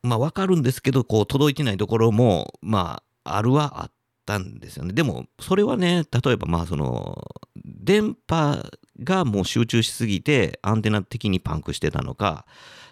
[0.03, 3.91] まあ、わかるんですけど、こう、届いてないところも、まあ、あるはあっ
[4.27, 4.93] たんですよね。
[4.93, 7.25] でも、それはね、例えば、まあ、その、
[7.65, 8.69] 電波
[9.03, 12.47] がもう集中しすぎて、アンテナ的にパンクしてたのか、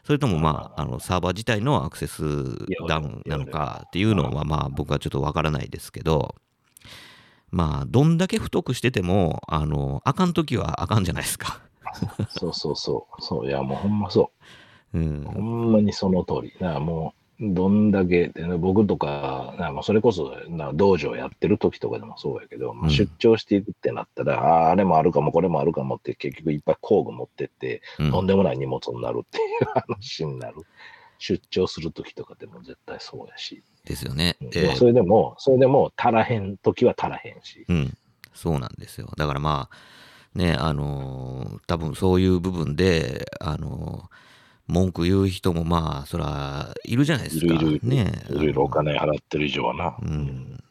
[0.05, 2.23] それとも、まあ、あの、サーバー自体のアクセス
[2.89, 6.37] ダウンなのかっていうのは、まあ、僕はちょっとわからないですけど、
[7.51, 11.61] まあ、どんだけ太くしてても、あの、あかんときはあかんじゃないですか。
[12.29, 13.23] そうそうそう。
[13.23, 14.45] そう、いや、もうほんまそう
[14.95, 14.99] う。
[14.99, 15.69] ほん。
[15.69, 16.53] んまにその通り。
[16.61, 30.57] だからもう、どんだけ、僕とか、なまあそれこそな道場やってる時とかでもそうやけど、出張していくってなったら、ああ、あれもあるかも、これもあるかもって結局いっぱい工具持ってって、うんとんでもない荷物になるっていう話になる。
[31.19, 33.63] 出張する時とかでも絶対そうやし。
[33.85, 34.37] ですよね。
[34.41, 37.65] うんええそれでも、それでも足らへん時は足らへんし。
[37.69, 37.97] うん、
[38.35, 39.09] そうなんですよ。
[39.17, 44.21] だからまあ、ね、あのー多分そういう部分で、あのー
[44.71, 47.47] 文句言う人もまあ、そら、いるじゃないですか。
[47.47, 48.13] いるいるいるね。
[48.31, 49.97] いろいろお金払ってる以上はな。
[50.01, 50.63] うん。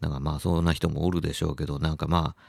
[0.00, 2.42] だからまあ、そんな人もおるでしょうけど、なんかまあ、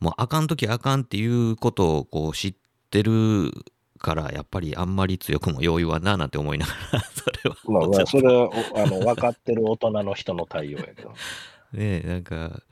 [0.00, 2.54] もうあかんときあかんっていうことをこう知っ
[2.90, 3.52] てる
[3.98, 7.56] から、やっぱりあんまり強くも用意はななんて思いながら、 それは。
[7.64, 11.10] まあまあ、それはおあの分かってる大人の人の対応やけど。
[11.72, 12.62] ねえなんか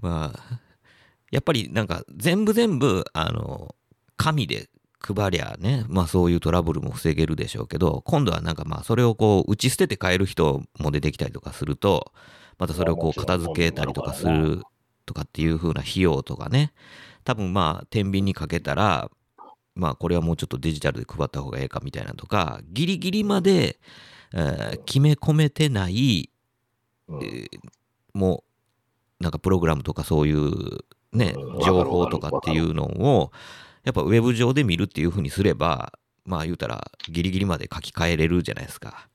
[0.00, 0.58] まあ
[1.30, 3.74] やっぱりなんか全部全部あの
[4.16, 4.70] 紙で
[5.02, 12.12] 配りゃねまあそういうトラブルも防げるでしょうけど今度はなんかまあそれをこう打ち捨てて買える人も出てきたりとかすると
[12.58, 14.62] またそれをこう片付けたりとかする
[15.06, 16.72] とかっていう風な費用とかね。
[17.24, 19.10] 多分まあ天秤にかけたら
[19.74, 23.78] まあこれはもうちょっとデジタルで配った方がええかみたいなとかギリギリまで、
[24.34, 26.30] えー決め込めてない
[27.08, 27.24] うん。
[27.24, 27.48] えー
[28.12, 28.44] も
[29.20, 30.78] うなんかプログラムとかそういう
[31.12, 31.60] ねうん。
[31.60, 33.32] 情報とかっていうのを
[33.84, 35.92] やっぱウェブ上で見るっていう風にすれば
[36.24, 39.08] まあ言うたらギリギリまで書き換えれるじゃないですか。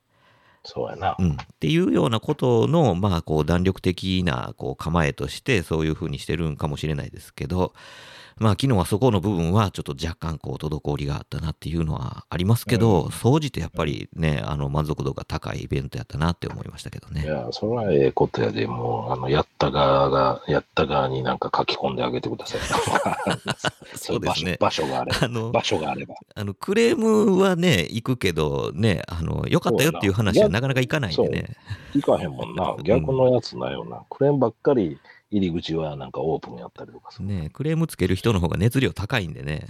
[0.63, 1.23] そうやなう。
[1.23, 7.73] ん、っていうようなことのまあこう弾力的なこう構えとしてそういう風にしてるんかもしれないですけど
[8.37, 17.23] まあ昨日はそこの部分はちょっと若干こう滞りがあったなっていうのはありますけど、うん総じてやっぱりねあの満足度が高いイベントやったなって思いましたけどね。
[17.23, 22.61] いや、それはええことやで、もう、あの、やった側が、やった側になんか書き込んであげてください。
[23.95, 25.17] そうですね 場所があれば。
[25.23, 26.15] あの場所があれば。
[26.33, 31.55] あのクレームはね、行くけど、ね、あの、良かったよっていう話はなかなかいかないんでね。
[31.93, 32.75] 行かへんもんな。
[32.83, 34.03] 逆のやつないよな。
[34.09, 34.97] クレームばっかり
[35.31, 37.23] 入り口はなんかオープンやったりとかさ。
[37.23, 39.67] ね、クレームつける人の方が熱量高いんでね。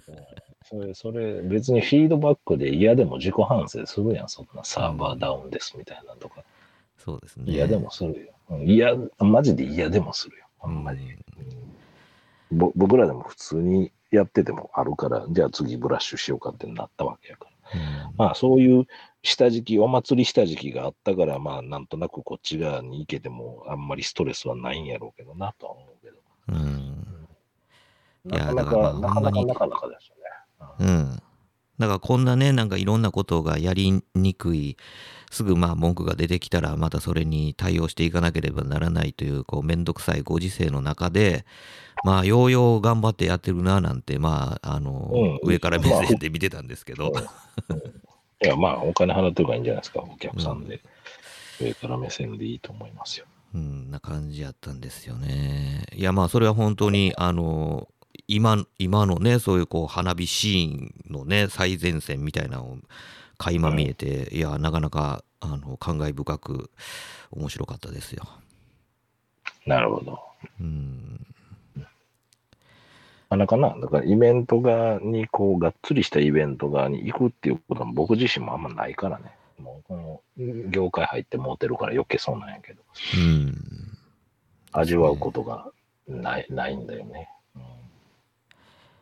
[0.68, 4.28] それ、それ、別にフィードバックで嫌でも自己反省するやん。
[4.28, 6.42] そんなサーバーダウンですみたいなのとか。
[6.98, 7.52] そうですね。
[7.52, 8.32] 嫌でもするよ。
[8.50, 10.46] うん嫌、マジで嫌でもするよ。
[10.58, 11.12] ほんまに。
[11.12, 11.18] うん
[12.52, 17.50] ぼ僕らでも普通にやっててもあるから、じゃあ次ブラッシュしようかってなったわけやから。
[17.74, 18.86] うんまあそういう
[19.26, 26.16] 下敷き、お祭り下敷きがあったから、まあなんとなくこっち側に行けてもあんまりストレスはないんやろうけどなとは思うけど。
[26.48, 27.06] うん。
[28.26, 30.90] いなかなかまあほんまになかなかなかですよね。
[30.90, 31.22] うん。
[31.78, 34.76] だからこんなね、なんかいろんなことがやりにくい、
[35.30, 41.44] すぐまあ文句が出てきたら、またそれに対応していかなければならないという、こう、めんどくさいご時世の中で、
[42.04, 47.12] まあ、ようよう頑張ってやってるな、なんて、まあ、あの、うん上から目線で見てたんですけど、
[47.68, 48.05] うん
[48.42, 50.80] いや、まあお金払ってるからいいんじゃないですか、お客さんで。
[51.60, 53.26] 上から目線でいいと思いますよ。
[53.54, 55.84] うん、な感じやったんですよね。
[55.94, 57.88] いや、まあ、それは本当に、あの、
[58.28, 62.78] 今、今のね、そういうこう、花火シーンのね、最前線みたいなのを
[63.38, 66.70] 垣間見えて、いや、なかなか、あの、感慨深く、
[67.30, 68.24] 面白かったですよ。
[69.64, 70.18] なるほど。
[70.60, 71.26] うん。
[73.30, 79.32] なかなかな、だからイベント側に、こう、がっつりしたイベント側に行くっていうことも僕自身もあんまないからね。
[79.58, 82.82] もう、この、業界入ってモテるから余計そうなんやけど、
[83.16, 83.54] うん。
[84.72, 85.70] 味わうことが
[86.06, 87.28] ない、ないんだよね。
[87.56, 87.62] うん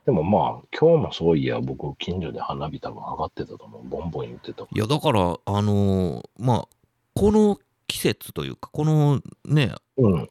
[0.05, 3.89] でもまあ、今日もそういや、僕、近所で花火多分上がってたと思う。
[3.89, 4.65] ボンボン言ってた。
[4.65, 6.69] いや、だから、あのまあ、
[7.15, 10.29] この季節というか、このね、うん。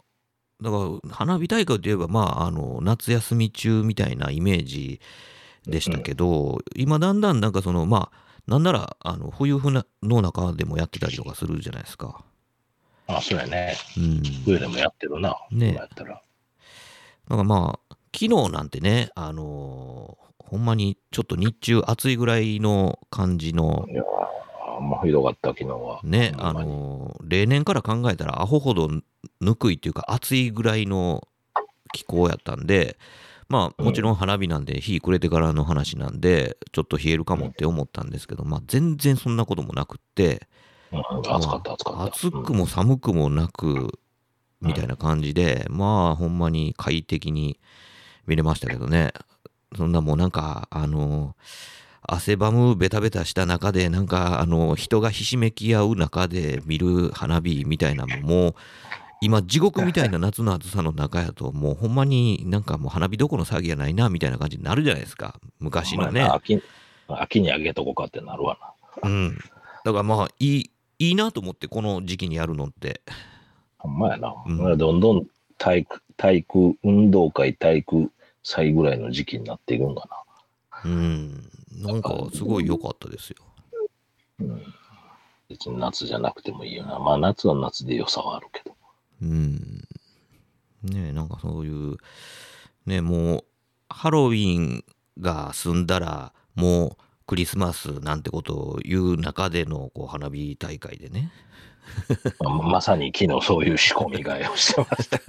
[0.63, 5.01] だから花火大会といえば、まあ、あの夏休み中みたいなイメージ
[5.67, 9.59] でしたけど、今だんだんなんかそのまあなんならあの冬
[10.01, 12.23] の中でもやってたりとかするじゃないですか。
[13.07, 13.75] あ、そうやね。
[13.97, 15.35] うん、上でもやってるな。
[15.51, 16.21] ね今やったら。
[17.29, 25.99] なんかまあ昨日なんてね、あのほんまにちょっと日中暑いぐらいの感じのいやー、もうひどかった、昨日は。
[26.03, 28.89] ね、あの例年から考えたらアホほど
[29.41, 31.27] ぬくいっていうか暑いぐらいの
[31.93, 32.97] 気候やったんで
[33.47, 40.47] まあもちろん花火なんで日暮れてからの話なんでちょっと冷えるかもって思ったんですけどまあ全然そんなこともなくって
[40.91, 42.03] うん暑かった、暑かった。
[42.05, 43.99] 暑くも寒くもなく
[44.61, 47.59] みたいな感じでまあほんまに快適に
[48.25, 49.11] 見れましたけどね。
[49.75, 51.35] そんなもうなんかあの
[52.05, 58.55] 汗ばむベタベタした中でなんかあの人がひしめき合う中で見る花火みたいなのも
[59.21, 65.39] 今地獄みたいな夏の暑さの中やともうほんまになんかもう花火どこの騒ぎやないなみたいな感じになるじゃないですか。
[65.59, 66.21] 昔のね。
[66.23, 66.61] まあ秋
[67.07, 68.57] 秋にあげとこうかってなるわ
[69.01, 69.09] な。
[69.09, 69.37] うん。
[69.85, 73.01] だからまあいいいいなと思ってこの時期にやるのって。
[73.77, 74.33] ほんまやな。
[74.45, 74.57] うん。
[74.57, 75.25] まあどんどん
[75.57, 78.11] 体育、体育、運動会、体育
[78.43, 80.03] 祭ぐらいの時期になっていくんか
[80.83, 83.37] うんなんかすごい良かったですよ
[84.39, 84.45] な。
[84.47, 84.73] うん。
[85.49, 86.99] 別に夏じゃなくてもいいよな。
[86.99, 88.75] まあ夏は夏で良さはあるけど。
[89.21, 89.87] うん
[90.83, 91.97] ねえなんかそういう
[92.85, 93.45] ねもう
[93.89, 94.83] ハロウィン
[95.19, 101.31] が済んだらもうクリスマスなんてことを言う中でのこう花火大会でね
[102.39, 105.19] まあまさに昨日そういう仕込み替えをしてました。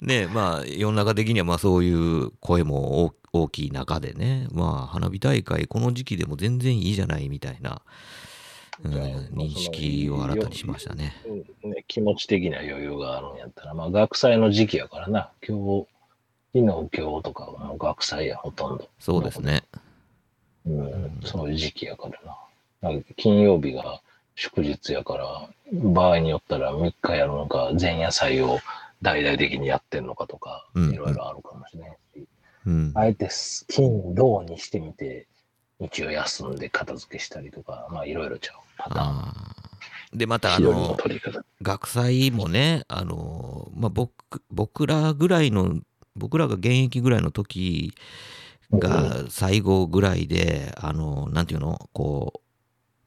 [0.00, 7.82] ねえまあ世の中的にはまあそういう声も大大きい中でねまあ花火大会この時期でも全然いいじゃないみたいな、
[8.84, 11.14] うん、認識を新たにしましたね。
[11.26, 15.30] うんね、気持ち的な余裕があるんやったら、まあ学祭の時期やからな。
[15.46, 15.86] 今日、
[16.52, 18.88] 昨日、今日とかはもう学祭や、ほとんど。
[18.98, 19.62] そうですね。
[20.66, 22.20] うん、そういう時期やから
[22.82, 22.90] な。
[22.90, 24.00] なんか金曜日が
[24.34, 28.58] 祝日やから、場合によったら3日やるのか、前夜祭を
[29.02, 32.26] 大々的にやってんのかとか、うんいろいろあるかもしれないし、
[32.66, 33.28] うん、あえて
[33.68, 35.26] 金、土にしてみて、
[35.80, 38.56] 日曜休んで片付けしたりとか、まあいろいろちゃう。
[38.78, 39.54] パターン。
[40.14, 40.96] でまたあの。
[41.60, 44.12] 学祭もねあの、まあ、僕
[44.50, 45.80] 僕らぐらいの
[46.14, 47.94] 僕らが現役ぐらいの時
[48.72, 52.40] が最後ぐらいであのなんていうのこ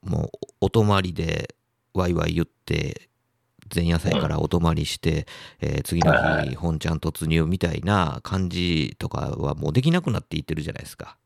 [0.04, 0.30] うもう
[0.62, 1.56] お泊まりで
[1.94, 3.10] ワイワイ言って
[3.74, 5.28] 前夜祭からお泊まりして、
[5.62, 6.14] えー次の
[6.44, 11.18] 日本ちゃん突入みたいな感じとかはもうできなくなっていってるじゃないですか。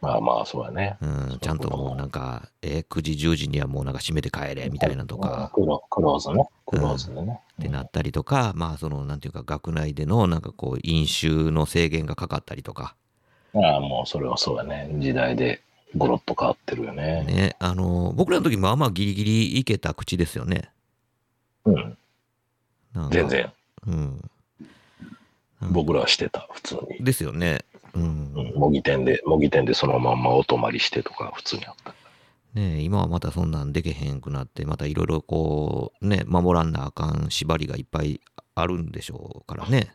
[0.00, 0.98] まあまあ、そうやね。
[1.00, 6.44] うん、ちゃんともうなんか、えー9時10時にはもうなんか閉めて帰れみたいなとか、クロクローズね。
[6.66, 7.40] クローズでね。
[7.60, 12.96] ってなったりとか、まあそのなんていうか学内でのなんかこう飲酒の制限がかかったりとか
[13.54, 14.90] ああ、もうそれはそうやね。
[14.98, 15.62] 時代で
[15.96, 17.24] ゴロッと変わってるよね。
[17.24, 20.70] ねあの僕らの時まあまあギリギリいけた口ですよね
[21.64, 21.96] うん。
[23.10, 23.52] 全然。
[23.86, 24.30] うん
[25.70, 27.04] 僕らはしてた、普通に。
[27.04, 28.52] ですよねうん、うん。
[28.54, 31.94] 模擬店で、模擬店でそのまんまお泊まりしてとか、普通にあった。
[32.54, 38.20] ね今はまたそんなんでけへんくなってまたいろいろこうね守らんなあかん縛りがいっぱい
[38.54, 39.94] あるんでしょうからね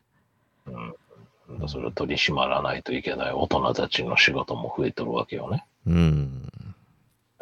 [0.66, 1.68] うん。
[1.68, 5.66] それを取り締まらないといけない大人たちの仕事も増えてるわけよね。
[5.88, 6.52] うん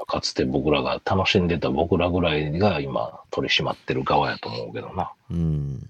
[0.07, 5.11] かつて僕らが楽しんでた僕らぐらいが今取り締まってる側やと思うけどな。
[5.29, 5.89] うん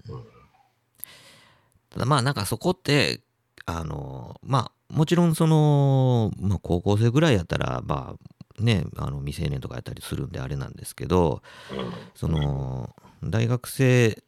[1.90, 3.20] ただまあなんかそこって
[3.64, 8.16] あのまあもちろんその、まあ、高校生ぐらいやったらま
[8.60, 11.42] あねあの未成年とかやったりするんであれなんですけど
[11.72, 11.92] うん。
[12.14, 14.22] その大学生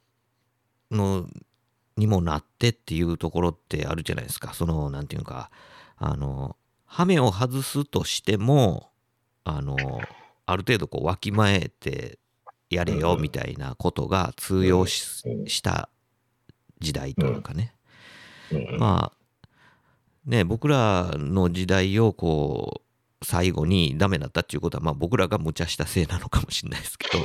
[0.91, 1.27] の
[1.97, 5.51] にもなってっていうところってあるじゃないですかそのなんていうか
[5.97, 8.90] あのハメを外すとしても
[9.45, 9.77] あの
[10.47, 12.19] ある程度こうわきまえて
[12.71, 15.89] やれようんみたいなことが通用し,、た
[16.79, 17.75] 時代というかね、
[18.53, 18.79] うん。
[18.79, 19.49] まあ
[20.25, 27.19] ね僕らの時代をこう最後にダメだったっていうことはまあ僕らが無茶したせいなのかもしれないですけど。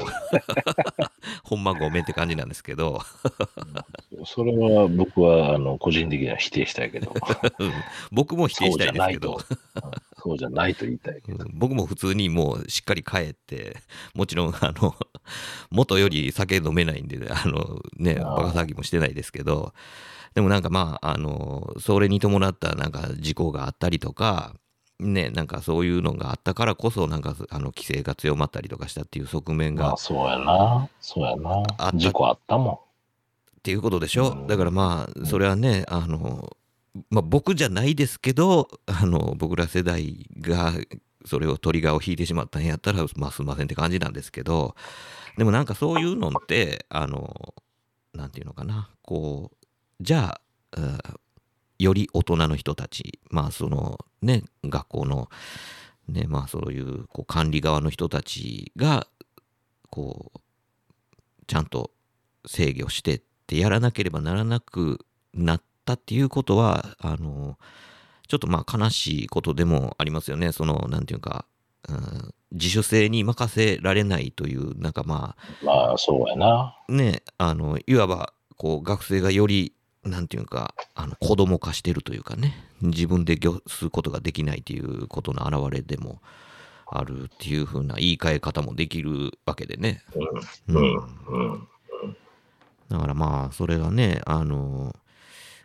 [1.43, 3.01] ほんまごめんって感じなんですけど。
[4.25, 7.13] それは僕はあの個人的には否定したいけど、
[7.59, 7.71] うん。
[8.11, 9.39] 僕も否定したいですけど
[10.25, 11.45] そうじゃないと、言いたいけど。
[11.45, 11.51] うん。
[11.53, 13.77] 僕も普通にもうしっかり帰って
[14.15, 14.95] もちろんあの
[15.69, 19.73] 元より酒飲めないんであのねバカ騒ぎもしてないですけど
[20.33, 24.55] でもなんかまああのそれに伴ったなんか事故があったりとか
[24.99, 30.89] ねなんかそういうのがあったからこそなんかあの規制が強まったりとかしたっていう側面がまあそうやな。
[30.99, 31.63] そうやな。
[31.93, 32.81] 事故あったも
[33.59, 34.47] っていうことでしょ、うん。
[34.47, 36.55] だからまあそれはねあの、
[37.09, 40.73] まあ、僕じゃないですけどあの僕ら世代が
[41.25, 44.75] それをトリガーを引いてしまったんやったらまあすいませんって感じなんですけど
[45.37, 47.53] でもなんかそういうのってあの
[48.13, 49.65] なんていうのかなこう
[49.99, 50.39] じゃ
[50.77, 51.19] あ
[51.77, 55.29] より大人の人たちまあそのね学校の
[56.07, 59.07] ねまあそういうこう管理側の人たちが
[59.89, 60.39] こう
[61.47, 61.91] ちゃんと
[62.45, 64.99] 制御してってやらなければならなく
[65.33, 67.57] なってたっていうことはあの
[68.27, 71.45] ちょっとまあ悲しいことでもありますよねそのなんていうか、
[71.87, 75.65] うん、自主性に任せられないというなんかまん。
[75.65, 76.75] まあそうやな。
[76.87, 79.73] あねあのいわばこう学生がより
[80.03, 86.21] なんていうかあの子供化してるというかね自分で御することができないということの表れでも
[86.87, 90.03] あるっていう風な言い換え方もできるわけでね。
[90.67, 90.75] うん。
[90.75, 90.95] うん。
[91.27, 91.67] うん。
[92.89, 94.95] だからまあそれがねあの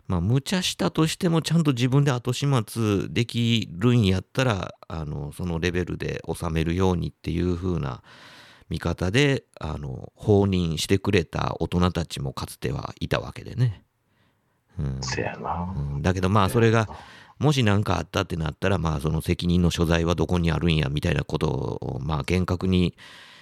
[0.07, 8.01] まあ無茶したとしてもちゃんと自分で後始末できるんやったらあのそのレベルで収めるようにっていう風な
[8.69, 13.83] 見方であの放任してくれた大人たちもかつてはいたわけでね。
[14.79, 15.73] うんせやな。
[15.75, 16.87] うんだけどまあそれが
[17.37, 22.95] もし何かあったってなったらまあその責任の所在はどこにあるんやみたいなことをまあ厳格に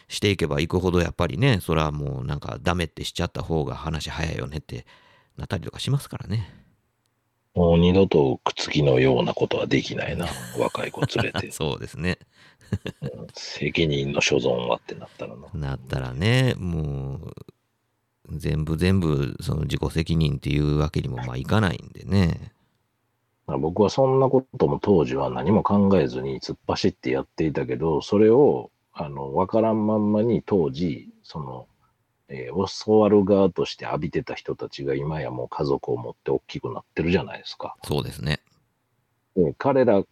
[0.08, 4.86] していけばいくほどやっぱりねそれはもうなんかダメってしちゃった方が話早いよねって
[5.40, 6.54] なったりとかしますからね。
[7.56, 10.28] もう二度とくつきのようなことはできないな。
[10.60, 11.52] 若い子連れて。
[11.52, 12.20] そうですね。
[13.02, 15.48] うん責任の所存はってなったらな。
[15.54, 17.34] なったらねもう
[18.38, 22.54] 全部全部その自己責任っていうわけにもまあいかないんでね。
[23.50, 31.68] まあ僕はそんなことも当時は何も考えずに突っ走ってやっていたけど、それを、あの、わからんまんまに当時、その、
[32.30, 37.76] えー教わる側として浴びてた人たちが今やもう家族を持って大きくなってるじゃないですか。
[37.84, 38.40] そうですね。
[39.36, 40.04] で彼ら、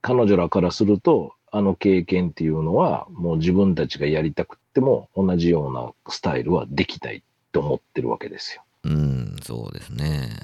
[0.00, 8.62] 彼女らからすると、あの経験っていうのは、もう自分たちがやりたくっても同じようなスタイルはできないと思ってるわけですよ。
[8.84, 10.40] うんそうですね。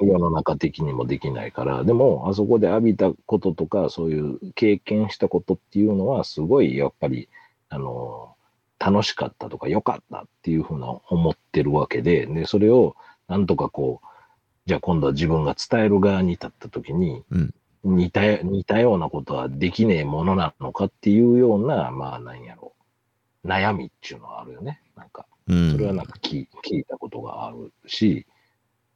[0.00, 7.28] 世の中的にもできないから、でも、あそこで浴びたこととか、そういう経験したことっていうのは、すごいやっぱり、
[7.68, 8.31] あの、
[8.84, 12.96] 楽しかったとか、良かったっていうふうな思ってるわけで、で、それを
[13.28, 14.06] なんとかこう、
[14.66, 17.54] じゃあ今度は自分が伝える側に立った時に、うん。
[17.84, 22.72] 似た、似たようなことはできねえものなのかっていうような、まあ、なんやろ
[23.44, 24.80] う、悩みっていうのはあるよね。
[24.96, 25.26] なんか。
[25.48, 25.72] うん。
[25.72, 28.26] それはなんか聞聞いたことがあるし、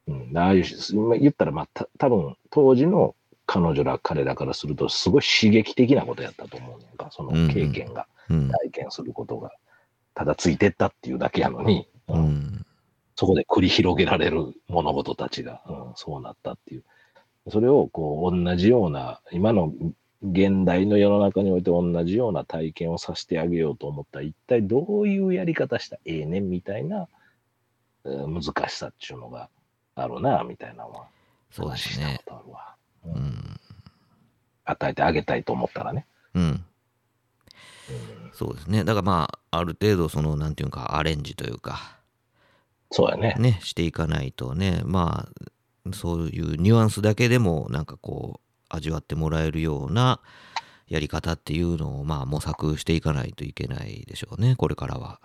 [0.07, 3.13] うん、ああいうし、まあ言ったら、まあ、た多分当時の
[3.45, 8.49] 彼女ら、彼らからすると、すごい刺激的なことやったと思うねんか、その経験が、うん。
[8.49, 9.51] 体験することが、
[10.17, 12.65] ただついてったっていうだけやのに、ううんん
[13.15, 16.83] そこで繰り広げられる物事たちが、うん、そうなったっていう。
[17.49, 19.71] それを、こう、同じような、今の
[20.23, 27.07] 現代の世の中において同じような体験をさせてあげようと思ったら、一体どういうやり方したらええねんみたいな、
[28.05, 29.49] えー難しさっていうのが
[29.93, 31.07] あるな、みたいなのは、
[31.51, 32.19] そうですね。
[33.05, 33.59] ううんん
[34.65, 36.07] 与えてあげたいと思ったらね。
[36.33, 38.83] うんうんそうですね。
[38.83, 41.97] だからまあ、ある程度、その、なんていうか、アレンジというか、
[42.91, 43.35] そうやね。
[43.39, 45.27] ね、していかないとね、ま
[45.87, 50.19] あ、そういうニュアンスだけでも、なんかこう、味わってもらえるような
[50.87, 55.19] やり方っていうのを、まあ、模索していかないといけないでしょうね、これからは。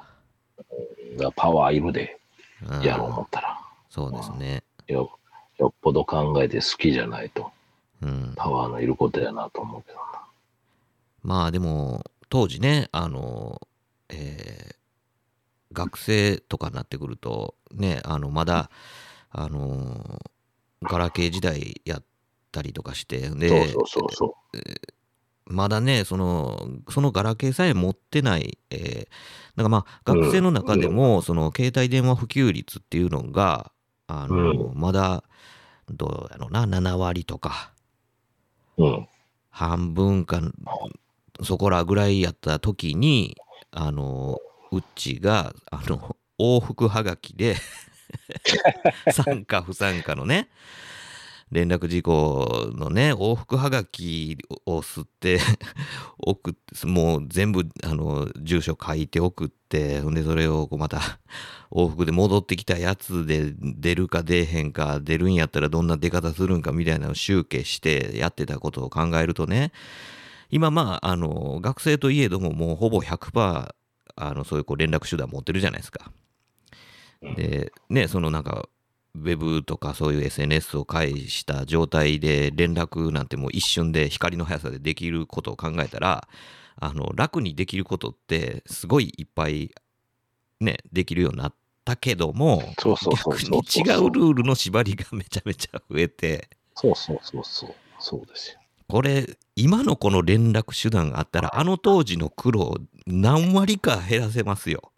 [1.37, 2.19] パワーいるで、
[2.67, 3.61] うんやろう思ったら。
[3.91, 4.63] そうですね。
[4.87, 5.19] よ
[5.59, 7.51] よっぽど考えて好きじゃないと、
[8.01, 8.33] うん。
[8.37, 10.03] パワーのいることやなと思うけどな。
[11.23, 12.03] まあでも
[12.33, 13.61] 当時ねあの、
[14.09, 14.75] えー
[15.75, 18.71] 学生とかになってくるとねあのまだ
[19.31, 20.21] あの
[20.83, 22.05] ガラケー時代やっ
[22.51, 24.63] たりとかしてでそうそうそうそ
[25.47, 29.07] まだねそのそのガラケーさえ持ってない、えー
[29.57, 33.71] なんかまあ学生の中でも、その携帯電話普及率っていうのが
[34.07, 35.25] あの、まだ
[35.91, 37.73] どうやろうな7割とか
[38.79, 38.85] う。
[38.85, 39.09] うん。
[39.51, 40.41] 半分か
[41.43, 43.37] そこらぐらいやった時に
[43.71, 44.39] あの
[44.71, 47.57] うちがあの 往復はがきで
[49.13, 50.49] 参加不参加のね
[51.53, 55.39] 連絡事項のね往復はがきを吸って
[56.19, 61.21] 送ってもう全部あの住所書いて送ってほんでそれをこうまた
[61.71, 69.73] 往復で戻ってきたやつで出るか出えへんか出るんやったらどんな出方するんかみたいなのを集計してやってたことを考えるとね
[70.53, 73.75] 今まああの学生といえどももうほぼ100%
[74.15, 76.13] あのそういうこう連絡手段持ってるじゃないですか。
[77.23, 78.69] でねそのなんか
[79.15, 86.29] ウェブとかそういう SNS を介した状態で連絡なんてもう一瞬で光の速さでできることを考えたら
[86.77, 89.71] あの楽にできることってすごいいっぱい
[90.61, 97.75] ねできるようになったけどもそうそうそう逆そうに違うルールの縛りがめちゃめちゃ増えてそうそうそうそう。
[98.03, 98.62] そうですよ。
[98.93, 102.77] これ今のこの連絡手段があったらあの当時の苦労
[103.07, 104.93] 何割か減らせますよ。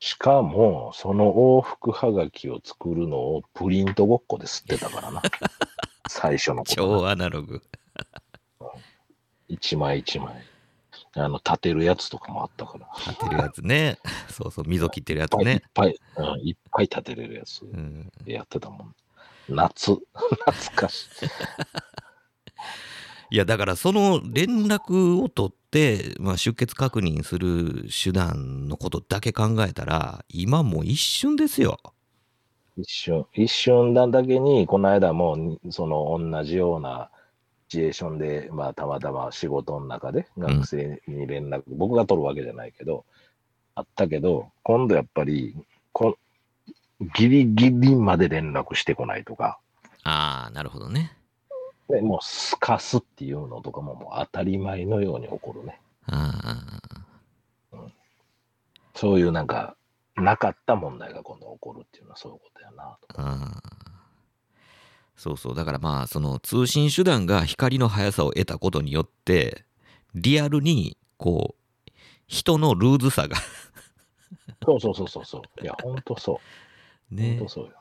[0.00, 5.22] しかも、その往復はがきを作るのをプリントごっこで吸ってたからな。
[6.10, 6.64] 最初の。
[6.64, 7.62] 超アナログ。
[9.46, 10.42] 一枚一枚。
[11.14, 12.88] あの、立てるやつとかもあったから。
[13.06, 13.98] 立てるやつね。
[14.30, 15.62] そうそう、溝切ってるやついっね。
[15.74, 18.94] ぱい、うん、いっぱい立てれるやつうん、やってたもん。
[19.48, 21.28] 夏、 懐かしい。
[23.30, 31.78] いやだからその連絡を取って、まあ、出欠確認する手段のことだけ考えたら今もう一瞬ですよ。
[32.78, 37.10] 一瞬、一瞬だだけに、この間も、にその同じような
[37.68, 43.04] シチュエーションで、まあ、たまたま仕事の中で学生に連絡、僕が取るわけじゃないけど、
[43.74, 45.56] あったけど、今度やっぱり、
[45.92, 46.16] こ
[47.16, 49.58] ギリギリまで連絡してこないとか、
[50.04, 51.17] ああ、なるほどね。
[51.88, 55.80] でもうすかすっていうのとかももう当たり前のように起こるね。
[56.06, 56.80] あ
[58.94, 59.76] そういうなんか、
[60.16, 63.62] なかった問題が今度起こるっていうのはそういうことやなと。
[65.16, 65.54] そうそう。
[65.54, 69.64] だからまあ、その通信手段が光の速さを得たことによって、
[70.14, 71.90] リアルに、こう、
[72.26, 73.36] 人のルーズさが
[74.64, 75.64] そうそうそうそうそう。
[75.64, 76.34] いや、ほんとそう。
[76.34, 77.48] ほんねと。
[77.48, 77.72] そうよ。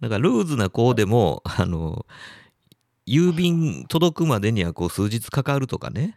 [0.00, 2.06] だからルーズな子でも、あの、
[3.12, 6.16] 郵便届くまでにはこう数日かかるとかね。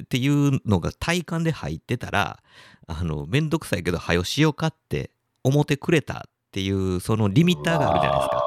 [0.00, 2.42] っていうのが体感で入ってたら、
[2.86, 5.10] あの、めんどくさいけど、はよしようかって
[5.44, 8.44] 思ってくれたっていう、そのリミッターがあるじゃないですか。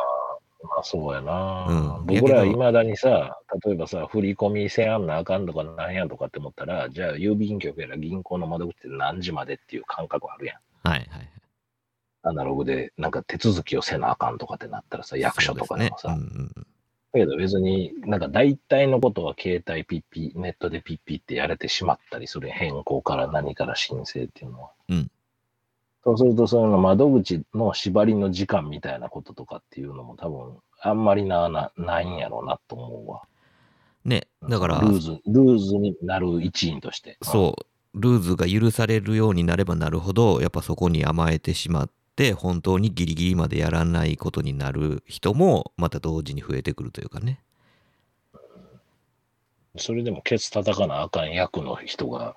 [0.63, 10.89] まあそうやな、うん僕らやけどいまだにさ、例えばさ、振り込みせやんなあかんとかなんやとかって思ったら、じゃあ郵便局やら銀行の窓口って何時までっていう感覚あるやん。
[10.89, 11.29] はいはい。
[12.23, 16.09] アナログでなんか手続きをせなあかんとかってなったらさ、役所とかでもさ。
[16.09, 16.67] ねうんうん
[17.15, 24.71] だけど別になんか大体のことは携帯ピッピ、ネットでピッピってやれてしまったりする変更から何から申請っていうのは。
[24.89, 25.11] うん
[26.07, 33.23] そうすると、その窓口の縛りの時間みたいなこととかっていうのも多分あんまりな、な、ないんやろうなと思うわ。
[34.03, 37.17] ね、だから、ルーズ、ルーズになる一員として。
[37.23, 47.41] そう、ルーズが許されるようになればなるほど、やっぱそこに甘えてしまって、本当にギリギリまでやらないことになる人も、また同時に増えてくるというかね。
[49.77, 52.35] それでもケツ叩かなあかん役の人が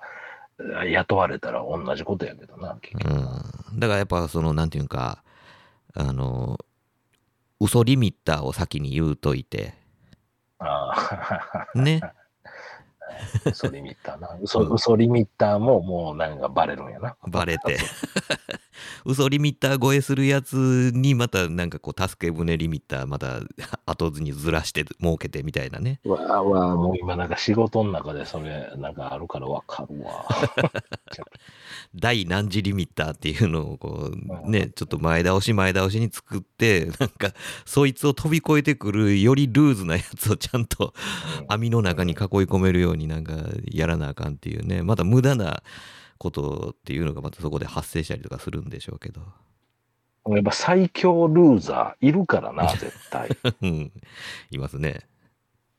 [0.83, 3.13] え雇われたら同じことやけどな、結局。
[3.13, 3.79] うん。
[3.79, 5.23] だからやっぱその、なんていうか、
[5.93, 6.59] あの、
[7.59, 9.73] 嘘リミッターを先に言うといて、
[10.59, 11.79] ああ。
[11.79, 12.01] ね。
[13.45, 14.37] 嘘リミッターな。
[14.41, 17.15] 嘘、嘘リミッターももうなんかバレるんやな。
[17.27, 17.77] バレて。
[19.05, 23.39] 嘘リミッター超えするやつにまたなんかこう助け舟リミッターまた
[23.85, 25.99] 後にずらして儲けてみたいなね。
[26.05, 30.25] うわあわあ、もう今なんか仕事の中でそれなんかあるからわかるわ。
[31.95, 37.33] 第何次リミッターっていうのをこううんねちょっと前倒し前倒しに作ってなんか
[37.65, 40.93] そいつを飛び越えてくるよりルーズなやつをちゃんと
[41.47, 43.33] 網の中に囲い込めるようになんか
[43.71, 45.63] やらなあかんっていうねまた無駄な
[46.17, 49.21] ことっていうのがまたそこで発生したりとかするんでしょうけど
[50.35, 53.29] やっぱ最強ルーザーいるからな、 絶対。
[53.61, 53.91] うん
[54.51, 55.07] いますね。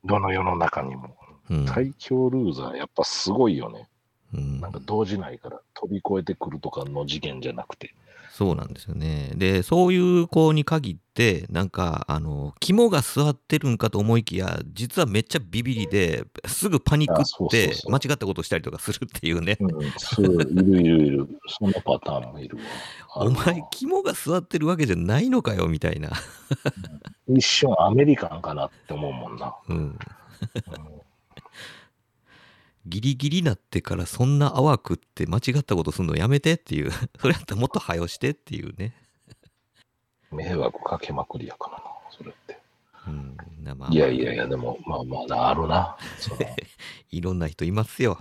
[0.05, 1.17] どの世の中にも。
[1.51, 3.89] うん最強ルーザー、やっぱすごいよね。
[4.33, 7.95] うんなんか動じないから飛び越えてくるとかの事件じゃなくて。
[8.33, 9.33] そうなんですよね。
[9.35, 19.57] で、そういう子に限って、なんか、あの、肝が座ってるんかと思いきや、実はめっちゃビビりで、すぐパニックって間違ったことしたりとかするっていうね。
[19.61, 21.29] うん、そう、いるいるいる。
[21.49, 23.27] そのパターンもいるわ。
[23.27, 26.11] お前、肝が座ってるわけじゃないのかよ、みたいな。
[27.29, 29.57] 一瞬アメリカンかなって思うもんな。
[29.69, 29.77] うん。
[29.77, 29.99] うん
[32.91, 36.91] ギリギリなってからそんな淡くって間違ったことするのやめてっていう。
[37.19, 38.95] それやったらもっと早してっていうね。
[40.33, 42.59] 迷惑かけまくりやからな、それって。
[43.07, 43.37] うん。
[43.63, 45.97] なまあいやいやいや、でも、まあまあ、あるな。
[47.11, 48.19] いろんな人いますよ。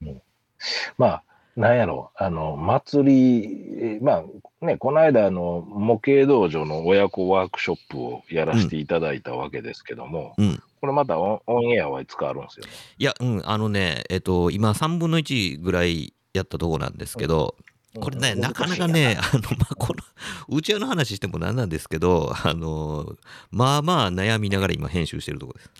[0.96, 1.24] まあ、
[1.58, 4.22] なんやろ、あの、祭り、えま
[4.62, 10.62] あ、ね、この間、あの、模型道場の親子ワークショップをやらせていただいたわけですけども、うん。
[10.80, 12.72] これまたオンオンエアはいつかあるんですよね。
[12.98, 17.56] いや、うん、あのね、えっと、今3分の1ぐらいやったとこなんですけど、
[18.00, 23.16] これね、うんなかなかね、あの、まあ、この、うちわの話してもなんなんですけど、あの、
[23.50, 25.70] まあまあ悩みながら今編集してるとこです。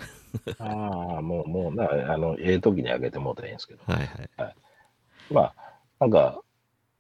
[0.59, 3.81] ああ、もう、もうな、あの、ええ時にあげてもうたらいいんですけど。
[3.87, 4.07] はい
[4.37, 4.55] はい。
[5.31, 5.55] まあ、
[6.01, 6.41] なんか、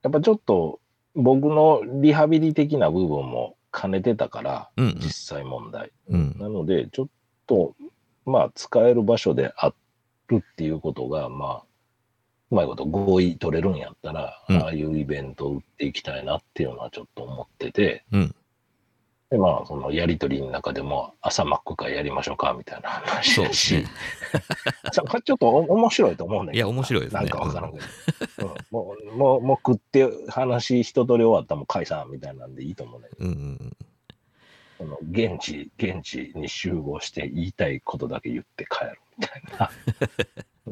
[0.02, 0.80] やっぱちょっと、
[1.14, 5.90] 僕のリハビリ的な部分も兼ねてたから、うんうん実際問題。
[6.08, 7.08] うんなので、ちょっ
[7.46, 7.74] と、
[8.24, 9.72] まあ、使える場所であ
[10.28, 11.64] るっていうことが、まあ、
[12.50, 18.34] うまいこと合意取れるんやったら、うんああいうイベントを打っていきたいなっていうのはちょっと思ってて、うん。
[19.30, 23.84] で、まあ、そのやりとりの中でも、朝マック会やりましょうかみたいな話だし。
[24.92, 27.84] ちょっとお面白いと思うねんいや面白いですねなんかわからんけど。
[28.38, 33.76] うんもう、もう、もう食って話一通り終わったらもう解散みたいなんでいいと思うねんうんうん。
[34.78, 39.70] その現地、現地に集合して言いたいことだけ言って帰るみたいな。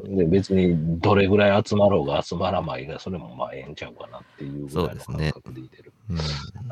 [0.16, 5.85] で、別にどれぐらい集まろうが集まらないが、それもまあええんちゃうかなっていうぐらいの感覚でいてる。
[6.10, 6.18] うん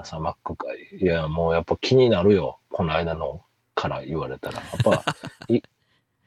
[0.00, 0.88] 朝マック会。
[1.00, 2.58] いや、もうやっぱ気になるよ。
[2.70, 3.42] この間の
[3.74, 4.60] から言われたら。
[4.60, 5.04] やっぱ、
[5.48, 5.62] いい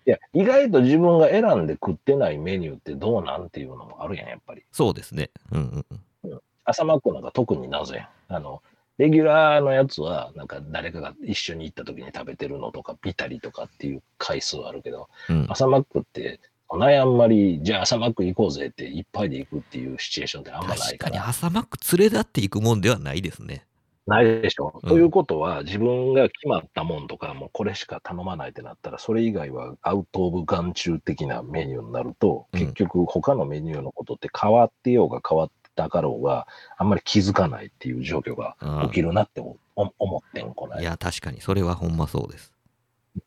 [0.05, 4.64] や、意外と自分が選んで食ってないメニューってどうなんっていうのもあるやん、やっぱり。
[4.72, 5.32] そうですね。
[5.51, 5.86] うん
[6.24, 6.41] うんうん。
[6.64, 8.08] 朝マックなんか特に謎やん。
[8.30, 8.62] あの、
[8.97, 16.39] レギュラーのやつは、なんか誰かが一緒に行った時に食べてるのとか、見たりとかっていう回数はあるけど、うん、朝マックって、
[16.70, 21.30] そんなにあんまり、じゃあ朝マック行こうぜっていっぱいで行くっていうシチュエーションってあんまない確かにから。
[21.30, 23.65] 朝マック連れ立っていくもんではないですね。
[24.07, 24.80] ないでしょ。
[24.84, 36.47] うんということは、自分が決まったもんとか、もうこれしか頼まないってなったら、それ以外はアウト・オブ・眼中的なメニューになると、うん結局他のメニューのことって変わってようが変わってたかろうが、
[36.78, 38.55] あんまり気づかないっていう状況が
[38.88, 40.82] 起きるなってお思ってん、この間。
[40.82, 42.57] いや、確かに、それはほんまそうです。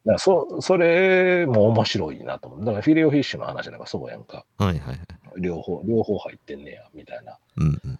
[0.06, 2.60] だそそれも面白いなと思う。
[2.64, 4.44] だからフィレオフィッシュの話なんかそうやんか。
[4.58, 4.98] はいはいはい。
[5.38, 7.38] 両方、両方入ってんねや、みたいな。
[7.56, 7.98] うんうん。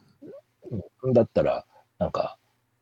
[1.02, 1.64] うんだったら、
[1.98, 2.36] なんか、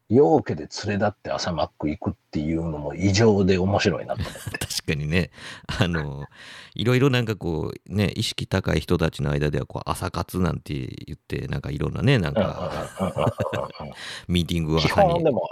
[0.09, 4.59] 陽家で連れ立って朝マック行くっていうのも異常で面白いなと思って。
[4.67, 5.31] 確かにね、
[5.67, 6.25] あの、
[6.75, 12.89] いろいろなんかこう、ね、意識高い人たちの間では、こう、朝活なんて言って、なんかいろんなね、なんか、
[14.29, 15.51] ミーティングを基朝に本でも、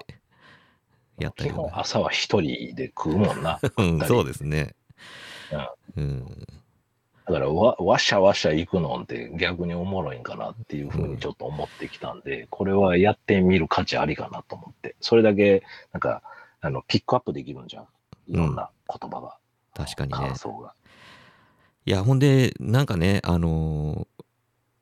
[1.18, 1.70] やった基りとか。
[1.70, 3.60] 本朝は一人で食うもんな。
[3.78, 4.74] うん、そうですね。
[5.96, 6.46] うんうん。
[7.26, 14.94] だからわ、わしゃわしゃ行くのって逆におもろいんかなっていうふうにちょっと思ってきたんで、これはやってみる価値ありかなと思って。
[15.00, 15.62] それだけ、
[15.92, 16.22] なんか、
[16.60, 17.86] あの、ピックアップできるんじゃん。
[18.28, 19.36] いろんな言葉が、
[19.74, 20.36] 確かにね感。
[20.36, 20.74] 想が。
[21.84, 24.24] いや、ほんで、なんかね、あのー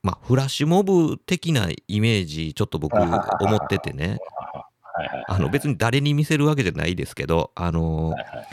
[0.03, 4.19] まあ、フラッシュモブ的なイメージ、ちょっと僕、思っててね、
[4.95, 5.25] はいはい。
[5.29, 8.47] あの別に誰に見せるわけじゃないですけど、あのーはいはい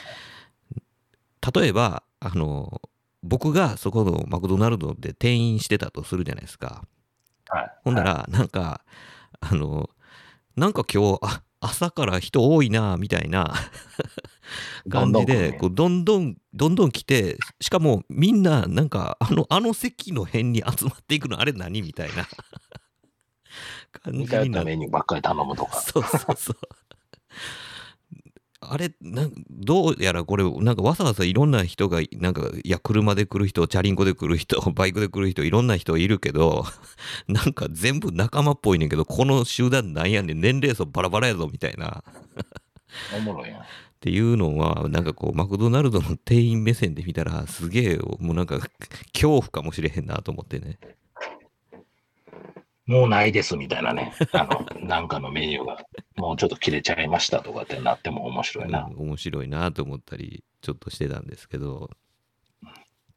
[1.54, 2.88] 例えば、あのー
[3.24, 6.84] 僕がそこのマクドナルドで店員してたとするじゃないですか。
[7.50, 7.72] はい。
[7.84, 8.84] ほんなら、なんか、
[9.40, 13.54] あのーなんか今日、あ朝から人多いな、みたいな
[14.90, 21.84] 感じで、こうどんどん、どんどん来て、しかもみんな、なんか、あの、あの席の辺に集まっていくの、あれ何？
[21.84, 22.28] みたいな
[23.92, 24.52] 感じになる。
[24.52, 25.80] たメニューばっかり頼むとか。
[25.82, 26.56] そうそうそう。
[28.64, 36.66] あれなんどうやらこれなんかわざわざいろんな人がなんかいや車で来る人チャリンコで来る人バイクで来る人いろんな人いるけど
[37.28, 42.04] なんか全部仲間っぽいねんけどこの集団なんやねん年齢層バラバラやぞみたいな
[43.18, 43.62] おもろいやん。
[43.62, 43.64] っ
[44.00, 48.60] ていうのはなんかこうマクドナルドの店員目線で見たらすげえもうなんか
[49.14, 50.80] 恐怖かもしれへんなと思ってね
[52.86, 54.14] もうないですみたいなね。
[54.34, 55.78] あの、なんかのメニューが、
[56.18, 58.90] もうちょっと切れちゃいましたとかってなっても面白いな。
[58.92, 61.90] うん面白いなと思ったりちょっとしてたんですけど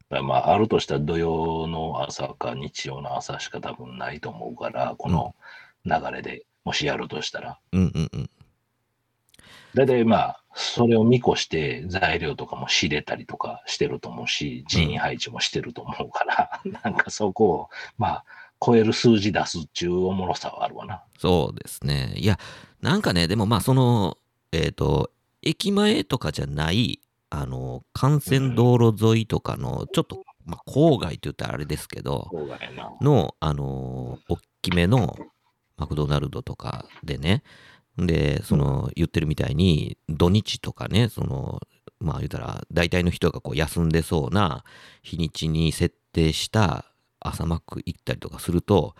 [0.09, 5.35] まあ、あるとしたら土曜の朝か日曜の朝しか多分ないと思うから、この
[5.83, 7.59] 流れでもしやるとしたら。
[7.71, 8.29] うんうんうん
[9.73, 18.25] 大体まあ、それを見越して材料とかも仕入れたりとかしてると思うし、人員配置もしてると思うから、なんかそこを、まあ、
[18.63, 21.03] 超える数字出すっちゅうおもろさはあるわな。
[21.19, 22.13] そうですね。
[22.17, 22.39] いや、
[22.81, 24.17] なんかね、でもまあ、その、
[24.51, 26.99] えっ、と、駅前とかじゃない、
[27.29, 32.91] あの、幹線道路沿いとかの、ちょっと、まあ、郊外って言ったらあれですけど、郊外な。
[33.01, 35.15] の、あの、大きめの
[35.77, 37.43] マクドナルドとかでね、
[37.97, 41.61] で、その、言ってるみたいに、土日とかね、その、
[41.99, 44.63] まあ言ったら、大体の人がこう休んでそうな
[45.01, 46.85] 日にちに設定した
[47.27, 48.95] 朝マック行ったりとかすると、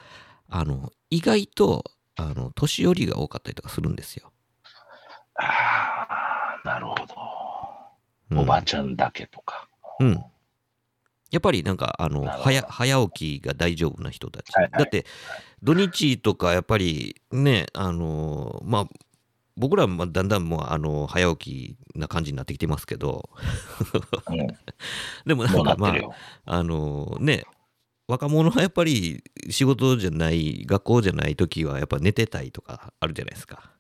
[0.50, 1.84] あの、意外と、
[2.16, 4.32] あの、年寄りが多かったりとかするんですよ。
[5.36, 7.06] ああ、なるほど。
[8.32, 9.68] うんおばちゃんだけとか。
[10.00, 10.24] うん。
[11.32, 14.52] やっぱりなんか、あの、早、早起きが大丈夫な人たち。
[14.54, 15.06] はいはいだって、
[15.62, 18.88] 土日とかやっぱりね、あの、まあ、
[19.58, 23.30] 僕らはまあだんだんもう、あの、早起きな感じになってきてますけど、
[24.28, 24.48] うん、
[25.26, 25.94] でもなんなかまあ。
[26.46, 27.46] あの、ね、
[28.08, 33.72] 若者はやっぱり仕事じゃない、学校じゃない時はやっぱ寝てたいとかあるじゃないですか。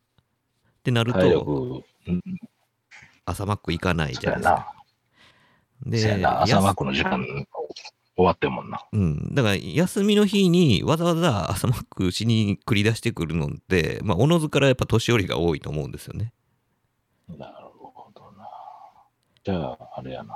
[0.79, 2.21] ってなる体と、力、うん、
[3.25, 4.75] 朝マック行かないじゃないですか。
[5.85, 5.99] な。
[5.99, 6.41] そやな。
[6.41, 7.25] 朝マックの時間
[8.15, 8.85] 終わってんもんな。
[8.91, 9.35] うん。
[9.35, 16.33] だから、休みの日にわざわざ朝マックしに繰り出してくるのって、まあ、おのずからやっぱ年寄りが多いと思うんですよね。
[17.27, 18.47] なるほどな。
[19.43, 20.35] じゃあ、あれやな。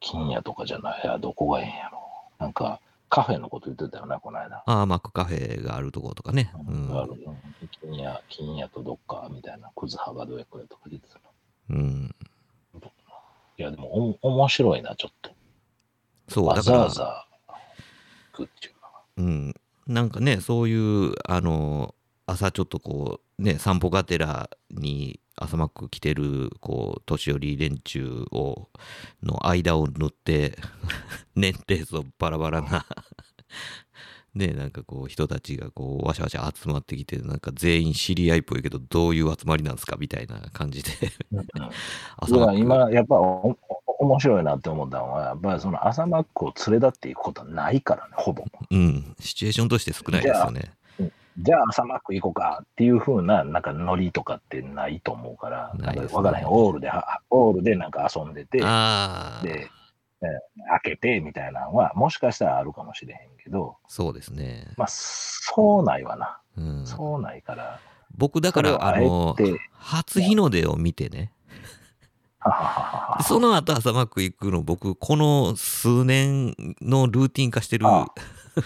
[0.00, 2.03] 金屋とかじゃないや、どこがええんやろ。
[2.44, 4.62] なんか、カフェのこと言ってたよな、この間。
[4.66, 6.52] ああ、マックカフェがあるところとかね。
[6.68, 6.98] うん。
[6.98, 7.36] あるの
[7.80, 11.20] 金屋、金屋とどっかみたいな、クズハがどうやこれとか言ってたの。
[11.70, 12.14] うん。
[13.56, 15.30] いや、でもお、面白いな、ちょっと。
[16.28, 17.26] そう、わざだから、わざ、
[18.32, 18.90] 行くっていうのは。
[19.16, 19.54] うん。
[19.86, 21.94] なんかね、そういう、あの、
[22.26, 28.68] 朝ちょっとこうね散歩がてらに朝マック来てるこう年寄り連中を
[29.22, 30.56] の間を縫って
[31.34, 32.86] 年齢層バラバラな
[34.34, 40.90] ねなんかこう人たちがこうわしゃわしゃ集まってきてなんか全員知り合いっぽいけどどういう集まりなんですかみたいな感じで。
[42.16, 42.58] 朝マック。
[42.58, 43.56] 今、やっぱお
[43.86, 48.44] お面白いなって思ったのは、やっぱりその朝マックを連れ立っていくことはないからね、ほぼ。
[48.70, 49.14] うん。
[49.20, 50.72] シチュエーションとして少ないですよね
[51.38, 56.46] じゃあ朝マック行こうかっていう風な、なんかノリとかってないと思うから、なんかわからへん。
[56.46, 59.68] オールでは、オールでなんか遊んでて、で、えー
[60.70, 66.38] 開けてみたいなのは、もしかしたらあるかもしれへんけど、そうですね、まあ、そうないわな。
[66.56, 67.78] うん、そうないから。
[68.16, 71.32] 僕だからあのて初日の出を見てね。
[73.26, 78.06] その後朝マック行くの僕この数年のルーティン化してるあ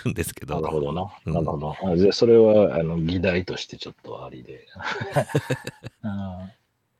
[0.08, 1.02] んですけどなるほどな。
[1.26, 1.76] うんなるほど。
[1.84, 4.66] あじゃあ、それは、あの、議題としてちょっとありで。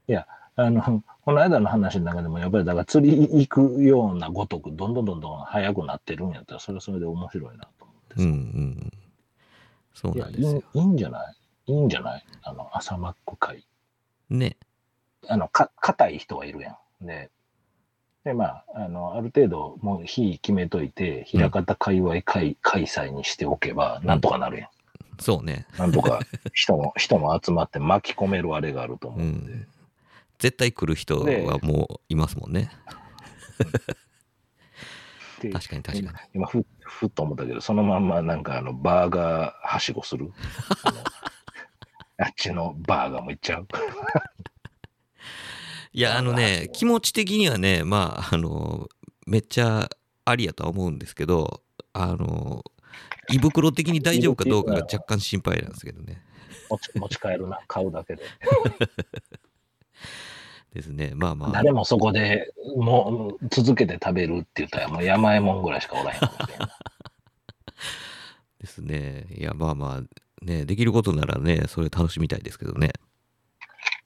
[0.09, 0.27] いや、
[0.57, 8.93] あの、この間の話の中でも、やっぱり、だから釣り行くようなごとく、どんどんどんどん速くなってるんやったら、それはそれで面白いなと思ってさうんうん
[9.95, 11.25] そうなんですよいいいんじゃな
[11.67, 11.73] い？
[11.73, 12.25] いいんじゃない？
[12.43, 13.65] あの、朝マック会。
[14.31, 14.57] ね
[15.29, 17.07] あの、か、硬い人はいるやん。
[17.07, 17.31] で、
[18.29, 24.69] で、まあ、あの、ある程度、もう日決めといて、平方界隈会開催にしておけば、なんとかなるやん。
[25.19, 26.21] そうねなんとか
[26.53, 29.53] 人も、人も集まって巻き込めるあれがあると思ううんで。
[29.55, 29.67] ん
[30.39, 32.71] 絶対来る人はもういますもんね
[35.41, 40.31] で 確かに確かに今ふ、ふっと思ったけど、そのまんまなんかあの、バーガーはしごする？
[40.85, 40.99] あの
[42.19, 43.67] あっちのバーガーも行っちゃう？
[45.93, 48.89] いやあのね気持ち的にはねまああの
[49.27, 49.89] めっちゃ
[50.25, 51.63] ありやとは思うんですけど
[51.93, 52.65] あの
[53.31, 56.23] 胃袋的に大丈夫かどうかが若干心配なんですけどね
[56.71, 58.23] 持ち持ち帰るな、買うだけで。
[60.75, 66.21] ですねまあまあ誰もそこでもう続けて食べるって言ったら、もう山えもんぐらいしかおらへん。
[68.61, 69.27] ですね。
[69.31, 72.91] いや、まあまあ、ね、できることならね、それ楽しみたいですけどね。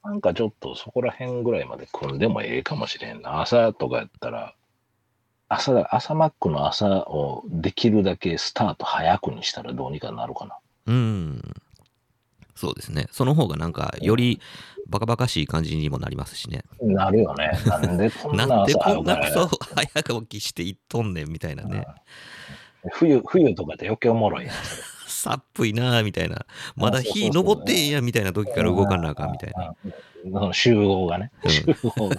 [0.04, 3.40] なんかちょっとそこら辺ぐらいまで組んでもええかもしれんな。
[3.40, 4.54] 朝とかやったら、
[5.48, 10.58] 朝だ、朝マックの朝をできるだけスタート早くにしたらどうにかなるかな。
[10.86, 11.42] うん。
[12.56, 13.06] そうですね。
[13.12, 14.40] その方がなんか、より
[14.88, 16.64] バカバカしい感じにもなりますしね。
[16.80, 17.52] なるよね。
[17.66, 21.86] なんでこんな なんで朝こんな早起きしていっとんねんみたいなね。
[22.90, 24.56] 冬、冬とかって余計おもろいやん。
[24.56, 24.82] それ
[25.22, 26.46] 寒いなあみたいな。
[26.76, 29.52] まだ日昇ってんやみたいな時から動かなあかんみたい
[30.32, 30.52] な。
[30.52, 31.30] 集合がね。
[31.44, 31.64] うん集
[31.96, 32.16] 合が。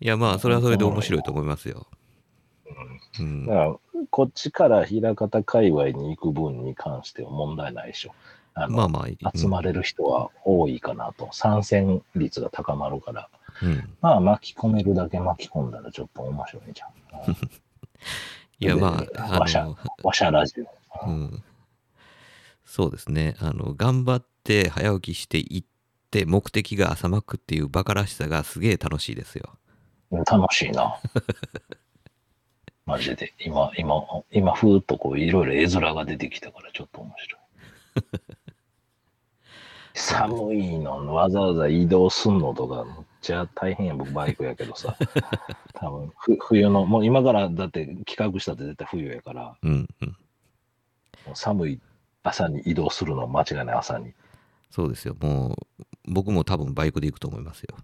[0.00, 1.86] いや、まあ、それはそれで面白いと思いますよ。
[3.20, 3.52] うんだ。
[3.52, 3.76] から、
[4.10, 8.14] こっちから枚方界隈に行く分に関しては問題ないでしょ。
[8.54, 11.28] あのまあまあ、集まれる人は多いかなと。
[11.32, 13.28] 参戦率が高まるから。
[13.62, 13.94] うん。
[14.00, 16.90] まあ、巻き込めるだけ巻き込んだらちょっと面白いじゃん。
[18.68, 21.08] うんいや、まであ、あの、わしゃラジオ。
[21.08, 21.42] うん、
[22.64, 25.66] そうですねあの頑張って早起きして行っ
[26.10, 29.58] て目的が朝マックっていうバカらしさがすげえ楽しいですよ
[30.10, 30.98] 楽しいな。
[32.84, 33.32] マジで。
[33.38, 37.40] 今、今、今、ふーっとこう、いろいろ絵面が出てきたから、ちょっと面白い。
[39.94, 42.84] 寒いの、わざわざ移動すんのとか、
[43.22, 44.94] ちゃ大変や、僕、バイクやけどさ。
[45.74, 50.16] 多分ふ冬の、もう今からだって企画したって絶対冬やから、うんうん
[51.24, 51.80] もう寒い
[52.24, 54.12] 朝に移動するの間違いない朝に。
[54.70, 57.76] そうですよもう僕も多分バイクで行くと思いますよ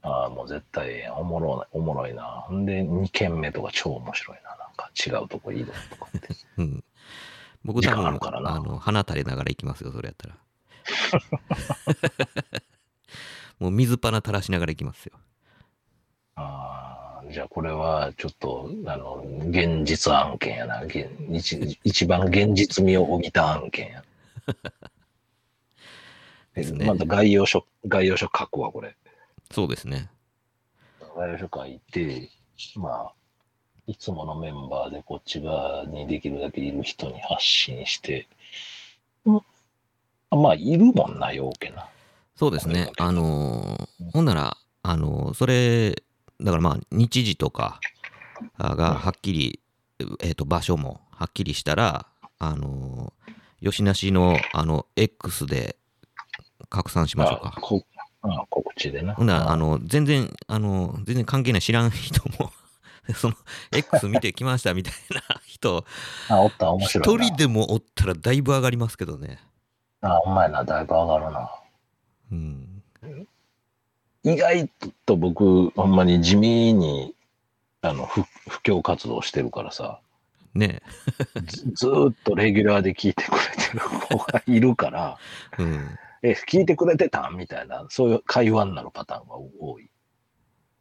[0.00, 2.22] ああ、もう絶対おもろい、おもろいな。
[2.46, 4.56] ほんで、2軒目とか超面白いな。
[4.56, 6.28] なんか違うとこ移動とかって。
[6.56, 6.84] うん
[7.64, 10.34] 僕時多分間あるからなあの鼻垂れながら行きますよそれやったら
[13.64, 15.14] もう水っ鼻垂らしながら行きますよ
[16.34, 20.82] ああ、じゃあこれはちょっと、あの、現実案件やな。
[20.82, 24.04] 現一一番現実味を帯びた案件や。
[26.54, 28.94] ですねまた概要書、概要書書くわ、これ。
[29.50, 30.10] そうですね
[31.16, 32.28] 概要書書いて、
[32.76, 33.14] まあ、
[33.86, 38.28] いつものメンバーでこっち側にできるだけいる人に発信して、
[39.24, 39.40] うん
[40.30, 41.88] まあ、いるもんな、ようけな。
[42.36, 42.90] そうですね。
[42.98, 45.90] あのーほんなら、あのーそれ、
[46.40, 47.80] だからまあ、日時とか
[48.58, 49.60] あがはっきり、
[50.20, 52.06] えっ、と、場所もはっきりしたら、
[52.38, 53.24] あのー
[53.70, 55.76] 吉梨の、あの、X で
[56.68, 57.54] 拡散しましょうか。
[57.56, 57.82] あこ
[58.22, 59.14] あ告知でな。
[59.14, 62.52] ほんなら、あの、全然、あの、全然関係ない知らん人も、
[63.14, 63.34] その、
[63.72, 65.84] X 見てきましたみたいな人人、
[66.28, 67.24] あ、おった、面一白いな。
[67.24, 69.40] 人でもおったらだいぶ上がりますけどね。
[70.02, 71.50] あ、ほんまやな、だいぶ上がるな。
[72.32, 72.82] うん。
[74.24, 74.70] 意外
[75.04, 77.14] と僕、ほんまに地味に、
[77.82, 80.00] あの、布布教活動してるからさ、
[80.54, 80.82] ね
[81.74, 85.18] ずっとレギュラーで聞いてくれてる子がいるから、
[85.58, 85.98] うん。
[86.22, 87.36] え、聞いてくれてたん？
[87.36, 89.90] みたいな、そういう会話になるパターンが多い。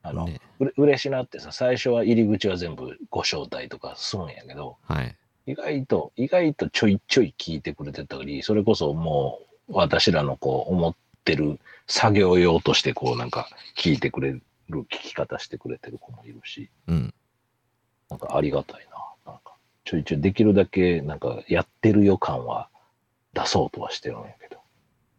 [0.03, 5.15] あの、ねうれ嬉しなってさ、最初は入り口は全部ご招待とかするんやけど、はい。
[5.45, 17.13] 意外と、意外とちょいちょい聞いてくれてたり、それこそもう私らのこう思ってる作業用としてこうなんか聞いてくれる聞き方してくれてる子もいるし、うん。
[18.09, 18.88] なんかありがたい
[19.26, 19.32] な。
[19.34, 19.55] なんか
[19.86, 22.69] ちょいちょいできるだけなんかやってる予感は
[23.34, 24.61] 出そうとはしてるんやけど。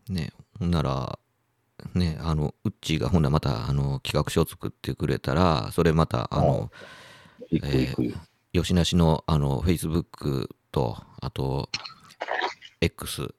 [0.09, 1.18] ねほんなら、
[1.94, 6.70] ねあの、ウッチーがほんならまた、あの、企画書を作ってくれたら、それまた、あの、
[7.50, 8.16] 行く行くよ。
[8.52, 11.68] 吉なしの、あの、Facebook と、あと、
[12.80, 13.34] X、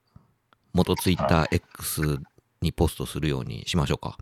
[0.74, 2.20] 元ツイッター X
[2.66, 4.18] にポストするようにしましょうか。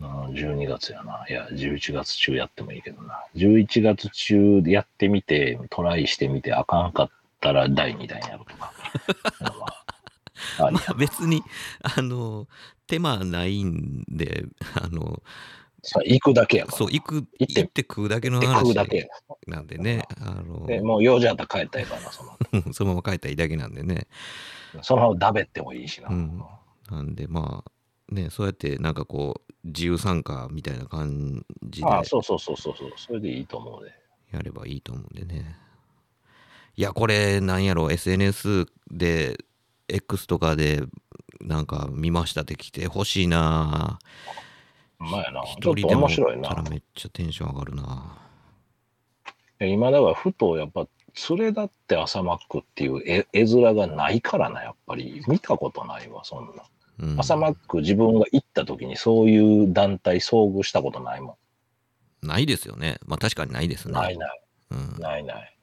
[0.00, 1.24] うん、12月やな。
[1.28, 3.24] いや、11月中やってもいいけどな。
[3.34, 8.72] 11月中やってみて、トライしてみて、あかんかったら第2弾やるとか。
[10.70, 11.42] まあ、別に、
[11.82, 12.46] あの、
[12.86, 14.44] 手間ないんで、
[14.74, 15.22] あの、
[16.04, 16.78] 行くだけやから。
[16.78, 19.08] そう、行く、行って行って食うだけの話うだけ。
[19.46, 22.72] なんでね、あの、で、もう用事あったら帰ったらいいからな、その後。
[22.74, 24.08] そのまま帰ったらいいだけなんでね。
[24.82, 26.08] そのままだべってもいいしな。
[26.08, 26.42] うん
[26.90, 32.92] なんでまあ、ね、そうやってなんかこう、自由参加みたいな感じでああ、そうそうそうそうそう。
[32.96, 33.92] それでいいと思うで。
[34.32, 35.56] やればいいと思うんでね。
[36.76, 39.38] いや、これ、なんやろ、SNS で、
[39.88, 40.82] X とかで、
[41.40, 43.98] なんか見ましたって来てほしいな
[45.00, 45.42] うまいな。
[45.44, 46.54] ちょっと一人でも面白いなた。
[46.56, 48.18] らめっちゃテンション上がるな
[49.60, 50.86] 今だからふとやっぱ
[51.30, 56.62] 連れだって朝マックっていう絵絵面がないからなやっぱり見たことないわそんな、
[56.98, 61.36] うん、朝マック自分が行った時にそういう団体遭遇したことないも
[62.22, 62.98] ないですよね。
[63.06, 64.00] まあ確かにないですん、ね。
[64.00, 64.40] ないない
[64.70, 65.56] うん、ないない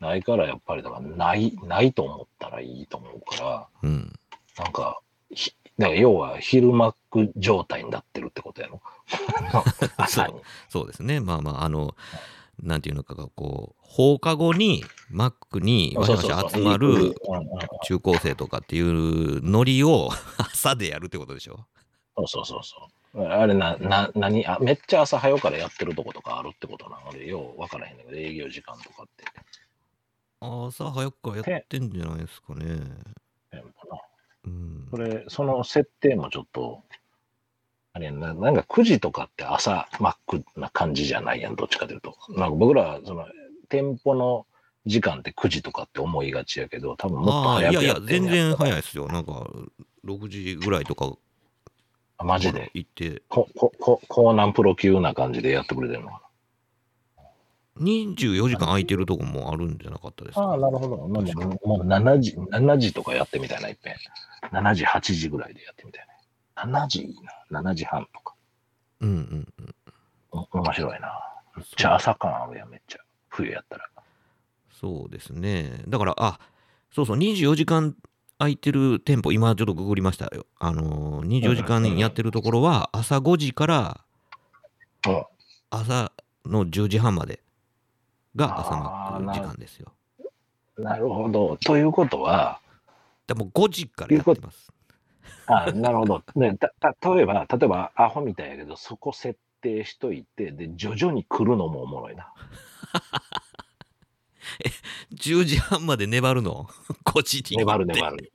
[0.00, 4.12] ないからやっぱりだからないないと思ったらいいと思うからうん。
[4.58, 5.00] なんか
[5.32, 8.82] ひだから要は昼マック状態になってるってことやろ
[9.96, 10.34] 朝に
[10.68, 11.20] そうですね。
[11.20, 11.96] まあまあ、あの、
[12.62, 17.14] なんていうのかが、こう、放課後に、マックにわしゃわしゃ集まる
[17.84, 21.66] 中高生とかっていうノリを 朝でやるってことでしょ？
[22.16, 22.76] そうそうそうそ
[23.14, 23.22] う。
[23.26, 24.46] あれな、な、何？
[24.46, 29.24] あ、めっちゃ朝早からやってるとことかあるってことなので、よう分からへんねんけど、営業時間とかって。
[30.40, 32.80] 朝早くからやってんじゃないですかね。
[34.44, 34.88] うん。
[34.90, 36.82] それ、その設定もちょっと、
[37.92, 42.16] あれやな、なんか9時とかって朝マックな感じじゃないやん、どっちかというと。
[42.30, 43.26] なんか僕ら、その、
[43.68, 44.46] 店舗の
[44.86, 49.08] 時間って9時とかって思いがちやけど、多分もっとああ、いやいや早くや全然早いですよ。
[49.08, 49.46] なんか、
[50.04, 51.12] 6時ぐらいとか
[52.18, 52.70] あマジで？
[52.74, 56.22] 行って、こ、こ、こ、コーナンプロ級な感じでやってくれてるのか
[57.78, 60.44] 24時間空いてるとこもあるんじゃなかったですな。
[60.44, 60.58] ああ、か。
[60.58, 60.96] なるほど。
[60.96, 63.94] もう7時、7時とかやってみたいな、いっぺん。
[64.52, 66.09] 7時、8時ぐらいでやってみたいな。
[66.66, 67.16] 7時いい
[67.50, 67.62] な。
[67.62, 68.34] 7時半とか。
[69.00, 69.74] うんうんうん。
[70.32, 71.20] お面白いな。
[71.56, 72.98] めっちゃ朝感あるやん、めっちゃ。
[73.28, 73.84] 冬やったら。
[74.80, 75.82] そうですね。
[75.88, 76.38] だから、あ
[76.92, 77.94] そうそう、24時間
[78.38, 80.46] 空いてる店舗、今ちょっとググりましたよ。
[80.58, 84.00] あのー、24時間やってるところは、朝5時から
[85.06, 85.24] うん。
[85.70, 86.12] 朝
[86.44, 87.40] の10時半まで
[88.34, 89.92] が朝マック時間ですよ。
[90.78, 91.56] なるほど。
[91.58, 92.60] ということは、
[93.26, 94.72] でも5時からやってます。
[95.52, 96.22] あなるほど。
[96.36, 102.32] ね、た、た、例えば、例えば、アホみたいやけど、そこ設定しといて、で、徐々に来るのもおもろいな。
[105.14, 106.68] 10時半まで粘るの
[107.04, 107.58] ?5 時に。
[107.58, 108.10] 粘る粘。
[108.10, 108.32] る。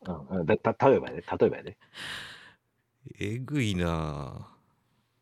[0.00, 0.38] うん。
[0.38, 0.46] うん。
[0.46, 1.76] で、た、例えばやで、例えばやで。
[3.18, 4.48] えぐいな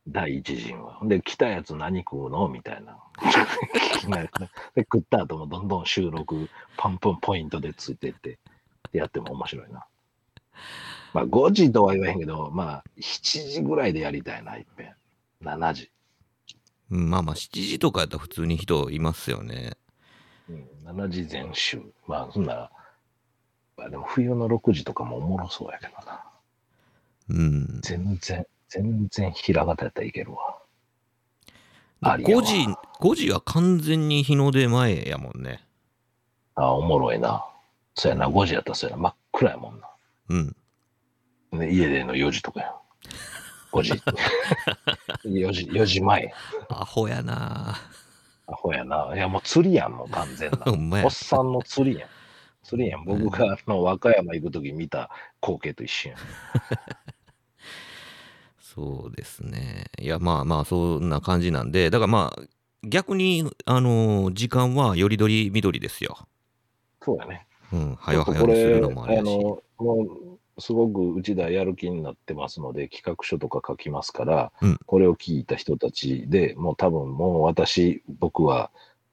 [0.07, 0.99] 第一陣は。
[1.03, 2.49] で、来たやつ何食うの？
[2.49, 2.99] みたいな。
[4.74, 8.38] で、食った後もどんどん収録、パンプンポイントでついてって、
[8.93, 9.86] でやっても面白いな。
[11.12, 14.94] まあ、5時とは言わへんけど、まあ、7時ぐらいでやりたいな、いっぺん。
[15.42, 15.90] 7時。
[16.90, 19.76] うんまあまあ、7時とかやったら普通に人いますよね。
[20.48, 21.80] うん、7時全集。
[22.06, 22.70] まあ、そんなら、
[23.76, 26.24] まあ、でも冬の6時とかもおもろそうやけどな。
[27.28, 27.80] うん。
[27.82, 30.58] 全然、全然平方やったらいけるわ。
[32.02, 32.54] ありやわ5時、
[33.00, 35.64] 5時は完全に日の出前やもんね。
[36.56, 37.46] あ、おもろいな。
[37.94, 39.88] そうやな、5時やったらそうやな、真っ暗やもんな。
[40.30, 40.56] うん。
[41.53, 42.74] ね、家での4時とかやん。
[43.72, 43.92] 5時。
[45.24, 46.32] 4時、4時前。
[46.68, 47.76] アホやな
[48.46, 49.12] アホやな。
[49.14, 50.59] いや、もう釣りやん、もう完全な。
[51.05, 52.09] おっさんの釣りやん。
[52.62, 53.05] 釣りやん。
[53.05, 56.18] 僕があの和歌山行くとき見た光景と一緒やん。
[58.61, 59.86] そうですね。
[59.98, 62.42] いや、まあまあ、そんな感じなんで、だからまあ、
[62.84, 66.16] 逆に、あのー時間はよりどりみどりですよ。
[67.03, 67.46] そうやね。
[67.72, 69.22] うん、はよはするのもあれやし。
[69.22, 70.30] あの、もう、
[70.61, 78.70] すごくうちではやる気になってますので、企画書とか書きますから、うんこれを聞いた人たちでもう多分もう私、僕は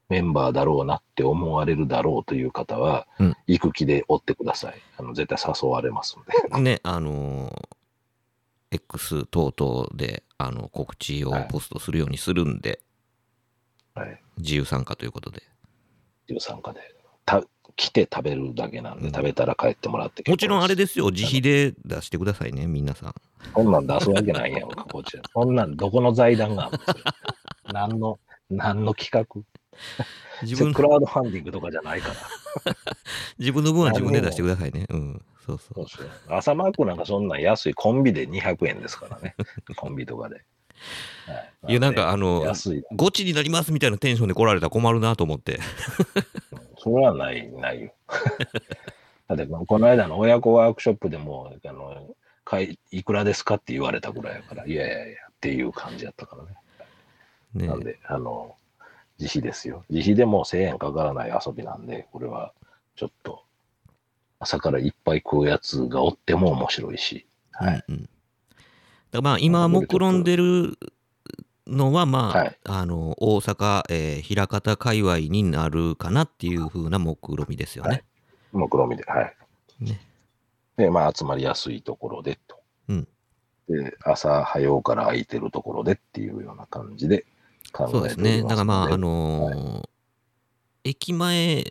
[0.08, 4.74] メンバーだろうなって思われるだろうという方は、うん行く気で追ってください。
[4.98, 6.24] あの絶対誘われますの
[6.58, 6.60] で。
[6.62, 7.78] ね、あのー
[8.70, 12.80] X 等々であの告知をポストするようにするんで、
[13.94, 14.20] はい。
[14.36, 15.42] 自由参加ということで。
[16.38, 16.80] 参加で。
[17.24, 17.42] た
[17.78, 23.14] 来て食べるだけなんで、うん食べたら帰ってもらってもちろんあれでですよ、自費で出してくださいね、皆さん。
[23.52, 25.22] こんなん出すわけないやんか、 こっちは。
[25.32, 26.94] こんなんどこの財団があるんですよ。
[27.72, 28.18] 何の、
[28.50, 29.42] 何の企画？
[30.42, 32.14] 自分クラウドファンディングとかじゃないから。
[33.38, 34.86] 自分の分は自分で出してくださいね。
[34.88, 35.88] うん、そうそそうう。
[35.88, 39.36] そう朝マークなんかそんなん安いコンビで200円ですからね。
[39.76, 40.42] コンビとかで。
[41.26, 41.32] は
[41.68, 42.82] いやなんかあの安い。
[42.94, 45.60] ゴチになりますみたいなテンションで来られたら困るなと思って。
[46.78, 47.92] それはない、ないよ。
[49.28, 52.14] だって、この間の親子ワークショップでも、あの、
[52.44, 56.56] かいいくらですかって言われたぐらいやから、いやいやいやっていう感じやったからね。
[57.52, 58.56] ねなんで、あの、
[59.18, 59.84] 自費ですよ。
[59.90, 62.52] 自費でも1000円かからない遊びなんで、これは
[62.96, 63.44] ちょっと、
[64.38, 67.84] 朝からいっぱい食うやつがおっても面白いし、はい。
[67.88, 68.10] うんうん、だか
[69.12, 70.78] らまあ今目論んでる
[71.68, 78.04] のはまあ、はいあの大阪、えー、枚方界隈になるかなっていう風な目論みですよね。
[78.52, 79.34] 目論みで、はい。
[79.80, 80.00] ね
[80.76, 82.60] で、まあ、集まりやすいところでと。
[82.88, 83.08] うん
[83.68, 87.26] で、朝早うから空いてるところでっていうような感じで
[87.72, 88.42] 考えておりますそうですね。
[88.42, 89.88] だからまあ、あののー
[90.84, 91.64] 駅前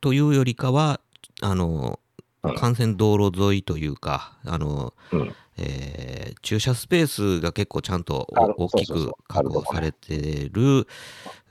[0.00, 1.00] というよりかは、
[1.40, 2.08] あのーうん
[2.52, 6.08] 幹線道路沿いというか、あのーうんえー
[6.42, 10.86] 駐車スペースが結構ちゃんと大きく確保されてる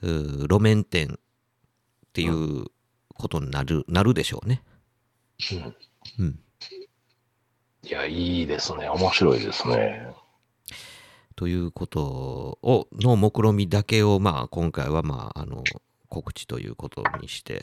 [0.02, 2.66] 路面店っていう
[3.14, 4.62] ことになるなるでしょうね。
[5.52, 5.74] うん
[6.18, 6.38] うん、
[7.84, 8.88] いや、いいですね。
[8.88, 10.08] 面白いですね。
[11.36, 15.62] ということをの目論みだけを、まあ、今回は、まあ、あの
[16.08, 17.62] 告知ということにして。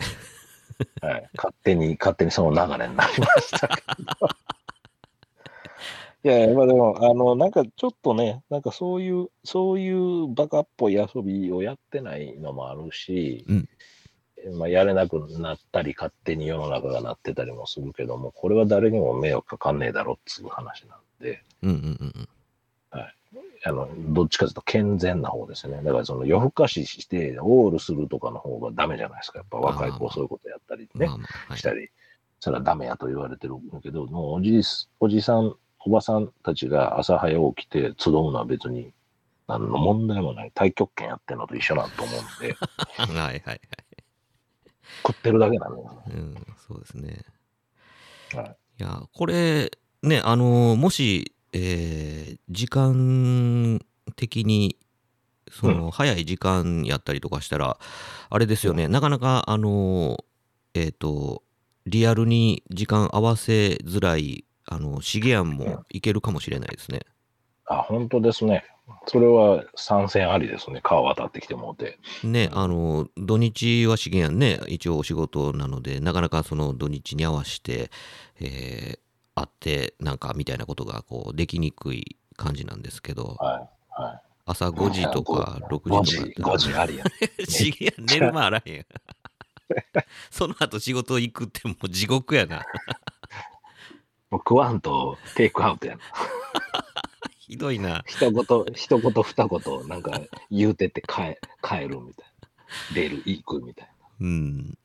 [1.01, 4.29] はい、勝手に、勝手にその流れになりましたけど。
[6.25, 13.69] いやいや、まあでも、あの、なんかちょっとね、なんかそういう、そういうバカっぽい遊びをやってないのもあるし、うん
[14.57, 22.29] まあ、やれなくなったり、勝手に世の中がなってたりもするけども、これは誰にも迷惑かかんねえだろっつう話なんで、うんうんうんうん
[23.67, 25.81] あの、どっちかというと健全な方ですよね。
[25.83, 29.39] だからその夜更かしして、オールするとかの方がダメじゃないですか。
[29.39, 31.13] やっぱ若い子そういうことやったりねま。
[31.13, 31.89] あまあはいしたり、
[32.39, 34.61] それはダメやと言われてるんだけど、もうおじ
[34.99, 35.55] おじさん、
[35.85, 38.91] おばさんたちが朝早起きて集うのは別に
[39.47, 40.49] 何の問題もない。
[40.49, 42.53] 太極拳やってるのと一緒なんと思うんで、
[42.97, 43.61] はいはいはい。
[45.05, 46.13] 食ってるだけなんだよね。
[46.15, 46.35] うん、
[46.67, 47.25] そうですね。
[48.33, 49.71] はいいや、これ、
[50.03, 53.79] ね、あの、もし、えー時間
[54.17, 54.77] 的に、
[55.49, 57.77] その、早い時間やったりとかしたら、
[58.29, 60.25] あれですよね、なかなか、あの、
[60.73, 61.43] えっ、と、
[61.85, 67.01] リアルに時間合わせづらい、あの、シゲアンもいけるかもしれないですね。
[67.67, 68.63] あ、本当ですね。
[69.07, 70.79] それは参戦ありですね。
[70.83, 71.97] 川渡ってきてもうて。
[72.23, 77.91] ね、あの、土日は資源やんね、一応お仕事なので、なかなかその土日に合わせて、
[78.39, 78.99] えー
[79.37, 84.01] 会って、なんかみたいなことがこうできにくい感じなんですけど、はい。
[84.01, 84.21] はい。
[84.45, 87.07] 朝5時とか6 5時時、とか5時ありやん。
[87.45, 88.85] 資源寝る間あらへんやん。
[90.31, 92.65] その後仕事行くってもう地獄やな。
[94.31, 96.01] もう食わんとテイクアウトやな。
[97.37, 98.03] ひどいな。
[98.07, 98.43] 一言、
[98.73, 100.19] 一言二言、なんか
[100.49, 102.95] 言うてって帰帰るみたいな。
[102.95, 104.07] 出る、行くみたいな。
[104.21, 104.77] うん。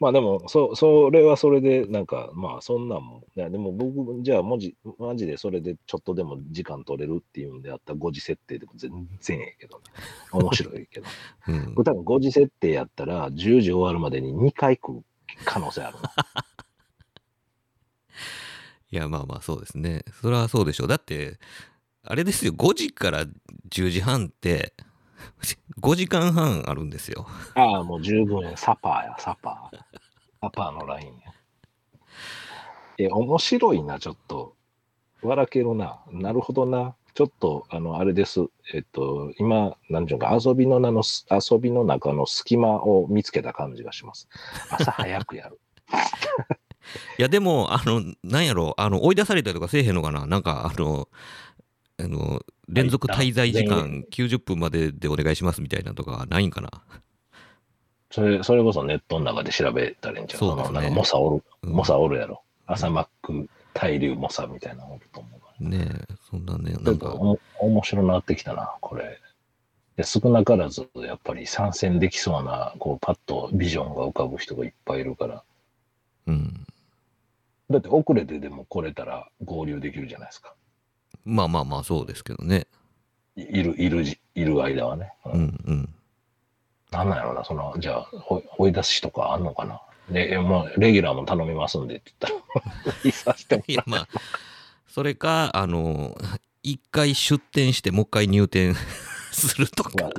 [0.00, 9.84] まあでも、そそれはそれで、なんか、まあそんなんも、いやでも僕、じゃあ文字、マジでそれでちょっとでも時間取れるっていうんであったら5時設定でも全然ええけどね。
[10.32, 11.06] 面白いけど。
[11.48, 15.04] うん多分5時設定やったら10時終わるまでに2回食う
[15.44, 16.12] 可能性あるな。
[18.90, 20.04] いや、まあまあそうですね。
[20.20, 20.88] それはそうでしょう。
[20.88, 21.38] だって、
[22.02, 23.26] あれですよ、5時から
[23.70, 24.72] 10時半って、
[25.80, 27.26] 5時間半あるんですよ。
[27.54, 28.56] ああ、もう十分や。
[28.56, 29.78] サパーや、サパー。
[30.40, 31.32] サパーのラインや。
[32.98, 34.56] え、面白いな、ちょっと。
[35.22, 36.00] 笑けるな。
[36.10, 36.94] なるほどな。
[37.14, 38.46] ちょっと、あの、あれです。
[38.72, 44.28] えっと、今、なんていうか、遊びの名の、遊びの中の隙間を見つけた感じがします。
[44.70, 45.60] 朝早くやる。
[47.18, 50.26] いやでもあのなんやろあの追い出されたりとかせえへんのかな？
[50.26, 51.08] なんかあの
[52.00, 56.70] あの連続滞在時間90分まででお願いしますみたいなとかないんかな？
[58.10, 60.40] それ、それこそネットの中で調べたらいいんちゃう？
[60.40, 60.74] そうですね。
[60.76, 61.72] のなんか、モサおる、うん。
[61.72, 62.42] モサおるやろ。
[62.66, 65.28] 朝マック、対流モサみたいなのおると思
[65.60, 65.68] う。
[65.68, 67.14] ねえそんなねなんか。
[67.14, 69.18] お面白なってきたな、これ。
[69.96, 75.42] で少なからず、やっぱり参戦できそうな、こう、パッとビジョンが浮かぶ人がいっぱいいるから。
[76.28, 76.64] うん
[77.70, 80.54] だって遅れてでも来れたら合流できるじゃないですか。
[81.24, 82.66] まあまあまあそうですけどね
[83.36, 85.12] いいる、いるじ、いる間はね。
[85.26, 85.94] ううんん
[86.90, 89.82] なんなんやろな、その、じゃあ、ほ追い出しとかあんのかな。
[90.10, 94.08] で、えもう、レギュラーも頼みますんでって言ったら、 いさせてもいやまあ
[94.86, 96.16] それかあの
[96.62, 98.74] 一回出店してもう一回入店
[99.30, 100.10] するとか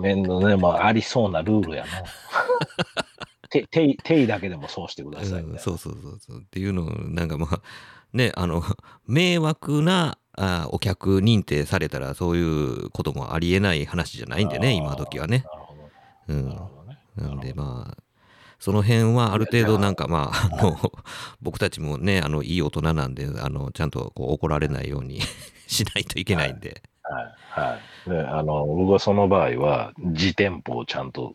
[0.00, 1.90] 面倒ね、まあ、ありそうなルールやな。
[3.50, 5.42] て、てい、ていだけでもそうしてください。
[5.42, 7.60] うんそうそうそうそうっていうのをなんかまあ
[8.12, 8.62] ねあの
[9.06, 15.44] 迷惑なあお客認定されたらそういうこともありえない話じゃないんでね今時はね。
[15.44, 15.90] なるほど。
[16.28, 16.70] うん
[17.16, 18.02] なんでまあ
[18.58, 20.78] その辺はある程度なんかまああの
[21.42, 25.20] 僕たちもねあのいい大人なんであのちゃんとこう怒られないように
[25.66, 26.82] しないといけないんで。
[27.02, 27.34] はい。
[27.50, 28.10] はい。
[28.10, 31.34] で、あの、僕はその場合は、自店舗をちゃんと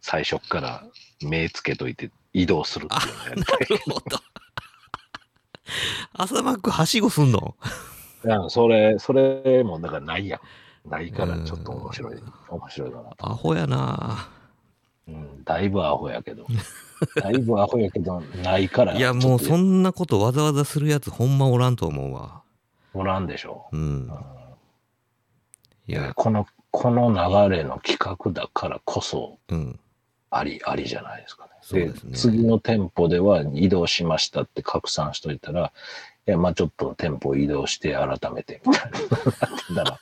[0.00, 0.84] 最初っから
[1.22, 4.18] 目つけといて移動するっていうのをやりたいなるほど。
[6.14, 7.56] 朝マックはしごすんの？
[8.24, 10.40] いやそれ、それもだからないや
[10.84, 10.88] ん。
[10.90, 13.28] ないからちょっと面白い、面白いかなと。
[13.30, 14.28] アホやな
[15.06, 16.46] うん、だいぶアホやけど。
[17.16, 18.94] だいぶアホやけど、ないから。
[18.94, 22.42] いやもうそんんなことわざわざするやつほんまおらんと思うわ。
[22.94, 23.66] おらんでしょ。
[23.72, 23.80] うん。
[23.80, 24.10] うん
[25.90, 27.08] いや、この、この
[27.48, 29.80] 流れの企画だからこそ、うん。
[30.30, 31.50] あり、ありじゃないですかね。
[31.60, 35.72] そうですね次の店舗では移動しましたって拡散しといたら、
[36.26, 38.90] いや、まあちょっと店舗移動して改めてみたい
[39.74, 39.84] な。
[39.84, 40.00] だから、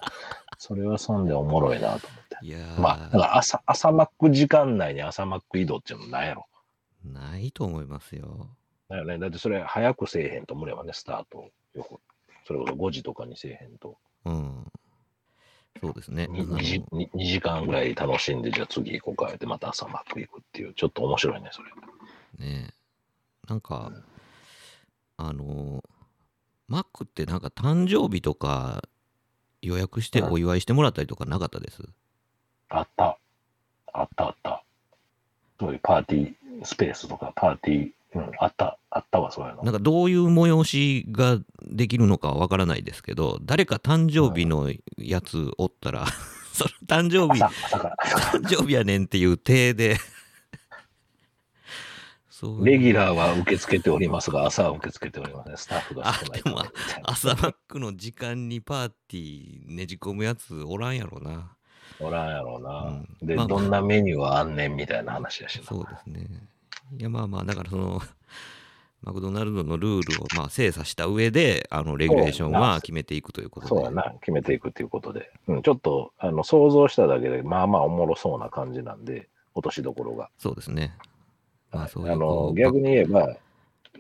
[0.59, 2.47] それはそんでおもろいなと思って。
[2.47, 6.47] いやーまあ、だから朝、朝マック時間内に朝マック移動っていうのもないやろ。
[7.05, 8.49] ないと思いますよ。
[8.89, 9.19] だよね。
[9.19, 11.51] だってそれ早くせえへんと無理やわね、スタート。
[12.45, 13.97] それこそ5時とかにせえへんと。
[14.25, 14.67] うん。
[15.81, 16.27] そうですね。
[16.29, 21.71] にあの 2, 時に2時間ぐらい楽しんで、じゃあ次行こうかって、また朝マック行くっていう、ちょっと面白いね、それ。
[22.47, 22.71] ね
[23.49, 23.93] なんか、
[25.17, 25.83] あの、
[26.69, 28.83] マックってなんか誕生日とか
[29.63, 31.83] 予約してお祝いしてもらったりとかなかったです？
[32.69, 33.19] あった。
[33.93, 34.65] あったあった。
[35.59, 36.35] そういうパーティー
[36.65, 39.63] スペースとか、パーティー、うん、あった、あったわ、そういうの。
[39.63, 46.07] なんかどういう催しができるのかわからないですけど、誰か誕生日のやつおったら、
[46.53, 47.43] その誕生日。
[47.43, 49.97] 誕生日やねんっていう体で
[52.31, 55.57] そうレギュラーは受け付けておりますが、朝は受け付けておりません。
[55.57, 56.63] スタッフが少ないでも
[57.03, 61.57] 朝マックの時間にパーティーねじ込むやつおらんやろな
[61.99, 63.03] おらんやろうな。
[63.21, 65.65] うんで、まあどんなメニューはあんねんみたいな話やしな。
[65.65, 66.27] そうですね
[66.93, 68.01] いやまあまあだからその
[69.03, 75.31] マクドナルドのルールをまあ精査した上であのレギュレーションは決めていくということでそうやな、決めていくっていうことで。
[75.47, 80.31] うん、ちょっと、あの、想像しただけで、まあまあおもろそうな感じなんで、落としどころが。
[80.39, 80.97] そうですね
[81.71, 83.37] まあそうあの逆に言えば、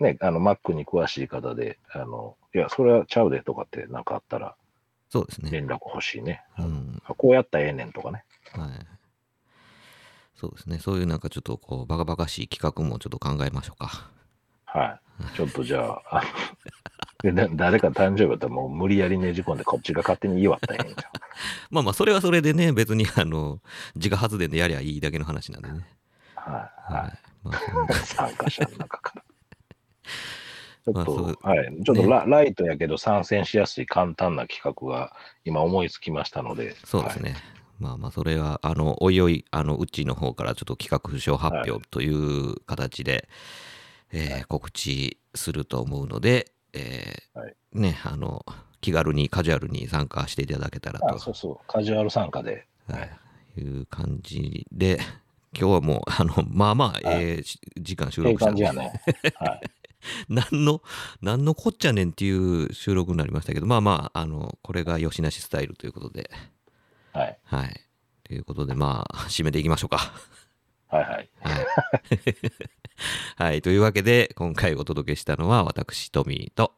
[0.00, 4.56] ね、あの、マックに詳しい方で、あの、いや、それはちゃうでとかってなんかあったら
[5.08, 6.42] そうですね連絡欲しいね。
[6.58, 8.24] うんあこうやったらええねんとかね。
[8.52, 8.95] はい
[10.36, 14.10] そうですねそういうなんかちょっとこうバカバカしい企画もちょっと考えましょうか
[14.66, 14.98] は
[15.32, 15.36] い。
[15.36, 16.22] ちょっとじゃあ、あ
[17.22, 21.10] でだ誰か誕生日だったらもう無理やりねじ込んでこっちが勝手に祝ったらええんちゃ
[21.70, 23.60] まあまあそれはそれでね別にあの
[23.94, 25.86] 自家発電でやりゃいいだけの話なんでね
[26.36, 26.38] う。
[26.38, 26.92] はい。
[26.92, 27.50] ははいま
[27.88, 29.22] あ参加者の中から。
[30.84, 31.82] ちょっと、はい。
[31.84, 36.76] ちょっとラ,、ライトやけど参戦しやすい簡単な企画が今思いつきましたので。
[36.84, 37.36] そうですね。
[37.78, 43.28] まあまあ、それは、あの、おいおい、あの、うちの方からちょっと企画書発表という形で、
[44.12, 48.46] えー告知すると思うので、えーはいね、あの、
[48.80, 51.10] 気軽にカジュアルに参加していただけたらはい。
[51.10, 51.66] とあ、そうそう。
[51.66, 52.66] カジュアル参加で。
[52.88, 53.10] はい
[53.58, 54.98] いう感じで、
[55.58, 59.02] 今日はもう、あの、まあまあ、えーし時間収録したんで感じやね。
[59.36, 59.60] はい。
[60.28, 60.82] 何の、
[61.20, 66.30] 何のこっちゃねんっていう収録になりましたけど、まあまあ、あの、これが吉なしスタイルということで、
[67.16, 67.38] はい。
[67.44, 67.80] はい。
[68.24, 70.12] ということで、まあ、締めていきましょうか。
[70.88, 71.08] はいはい。
[71.14, 71.66] はい。
[73.36, 73.62] はい。
[73.62, 76.74] というわけで、今回お届けしたのは、私、トミーと、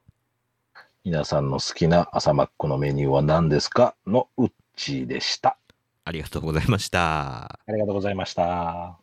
[1.05, 5.57] 皆さんの好きな朝マックのメニューは何ですかのうっちーでした。
[6.05, 7.45] ありがとうございました。
[7.45, 8.99] ありがとうございました。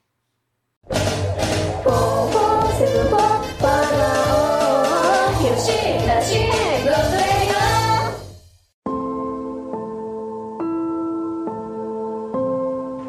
[6.36, 6.65] よ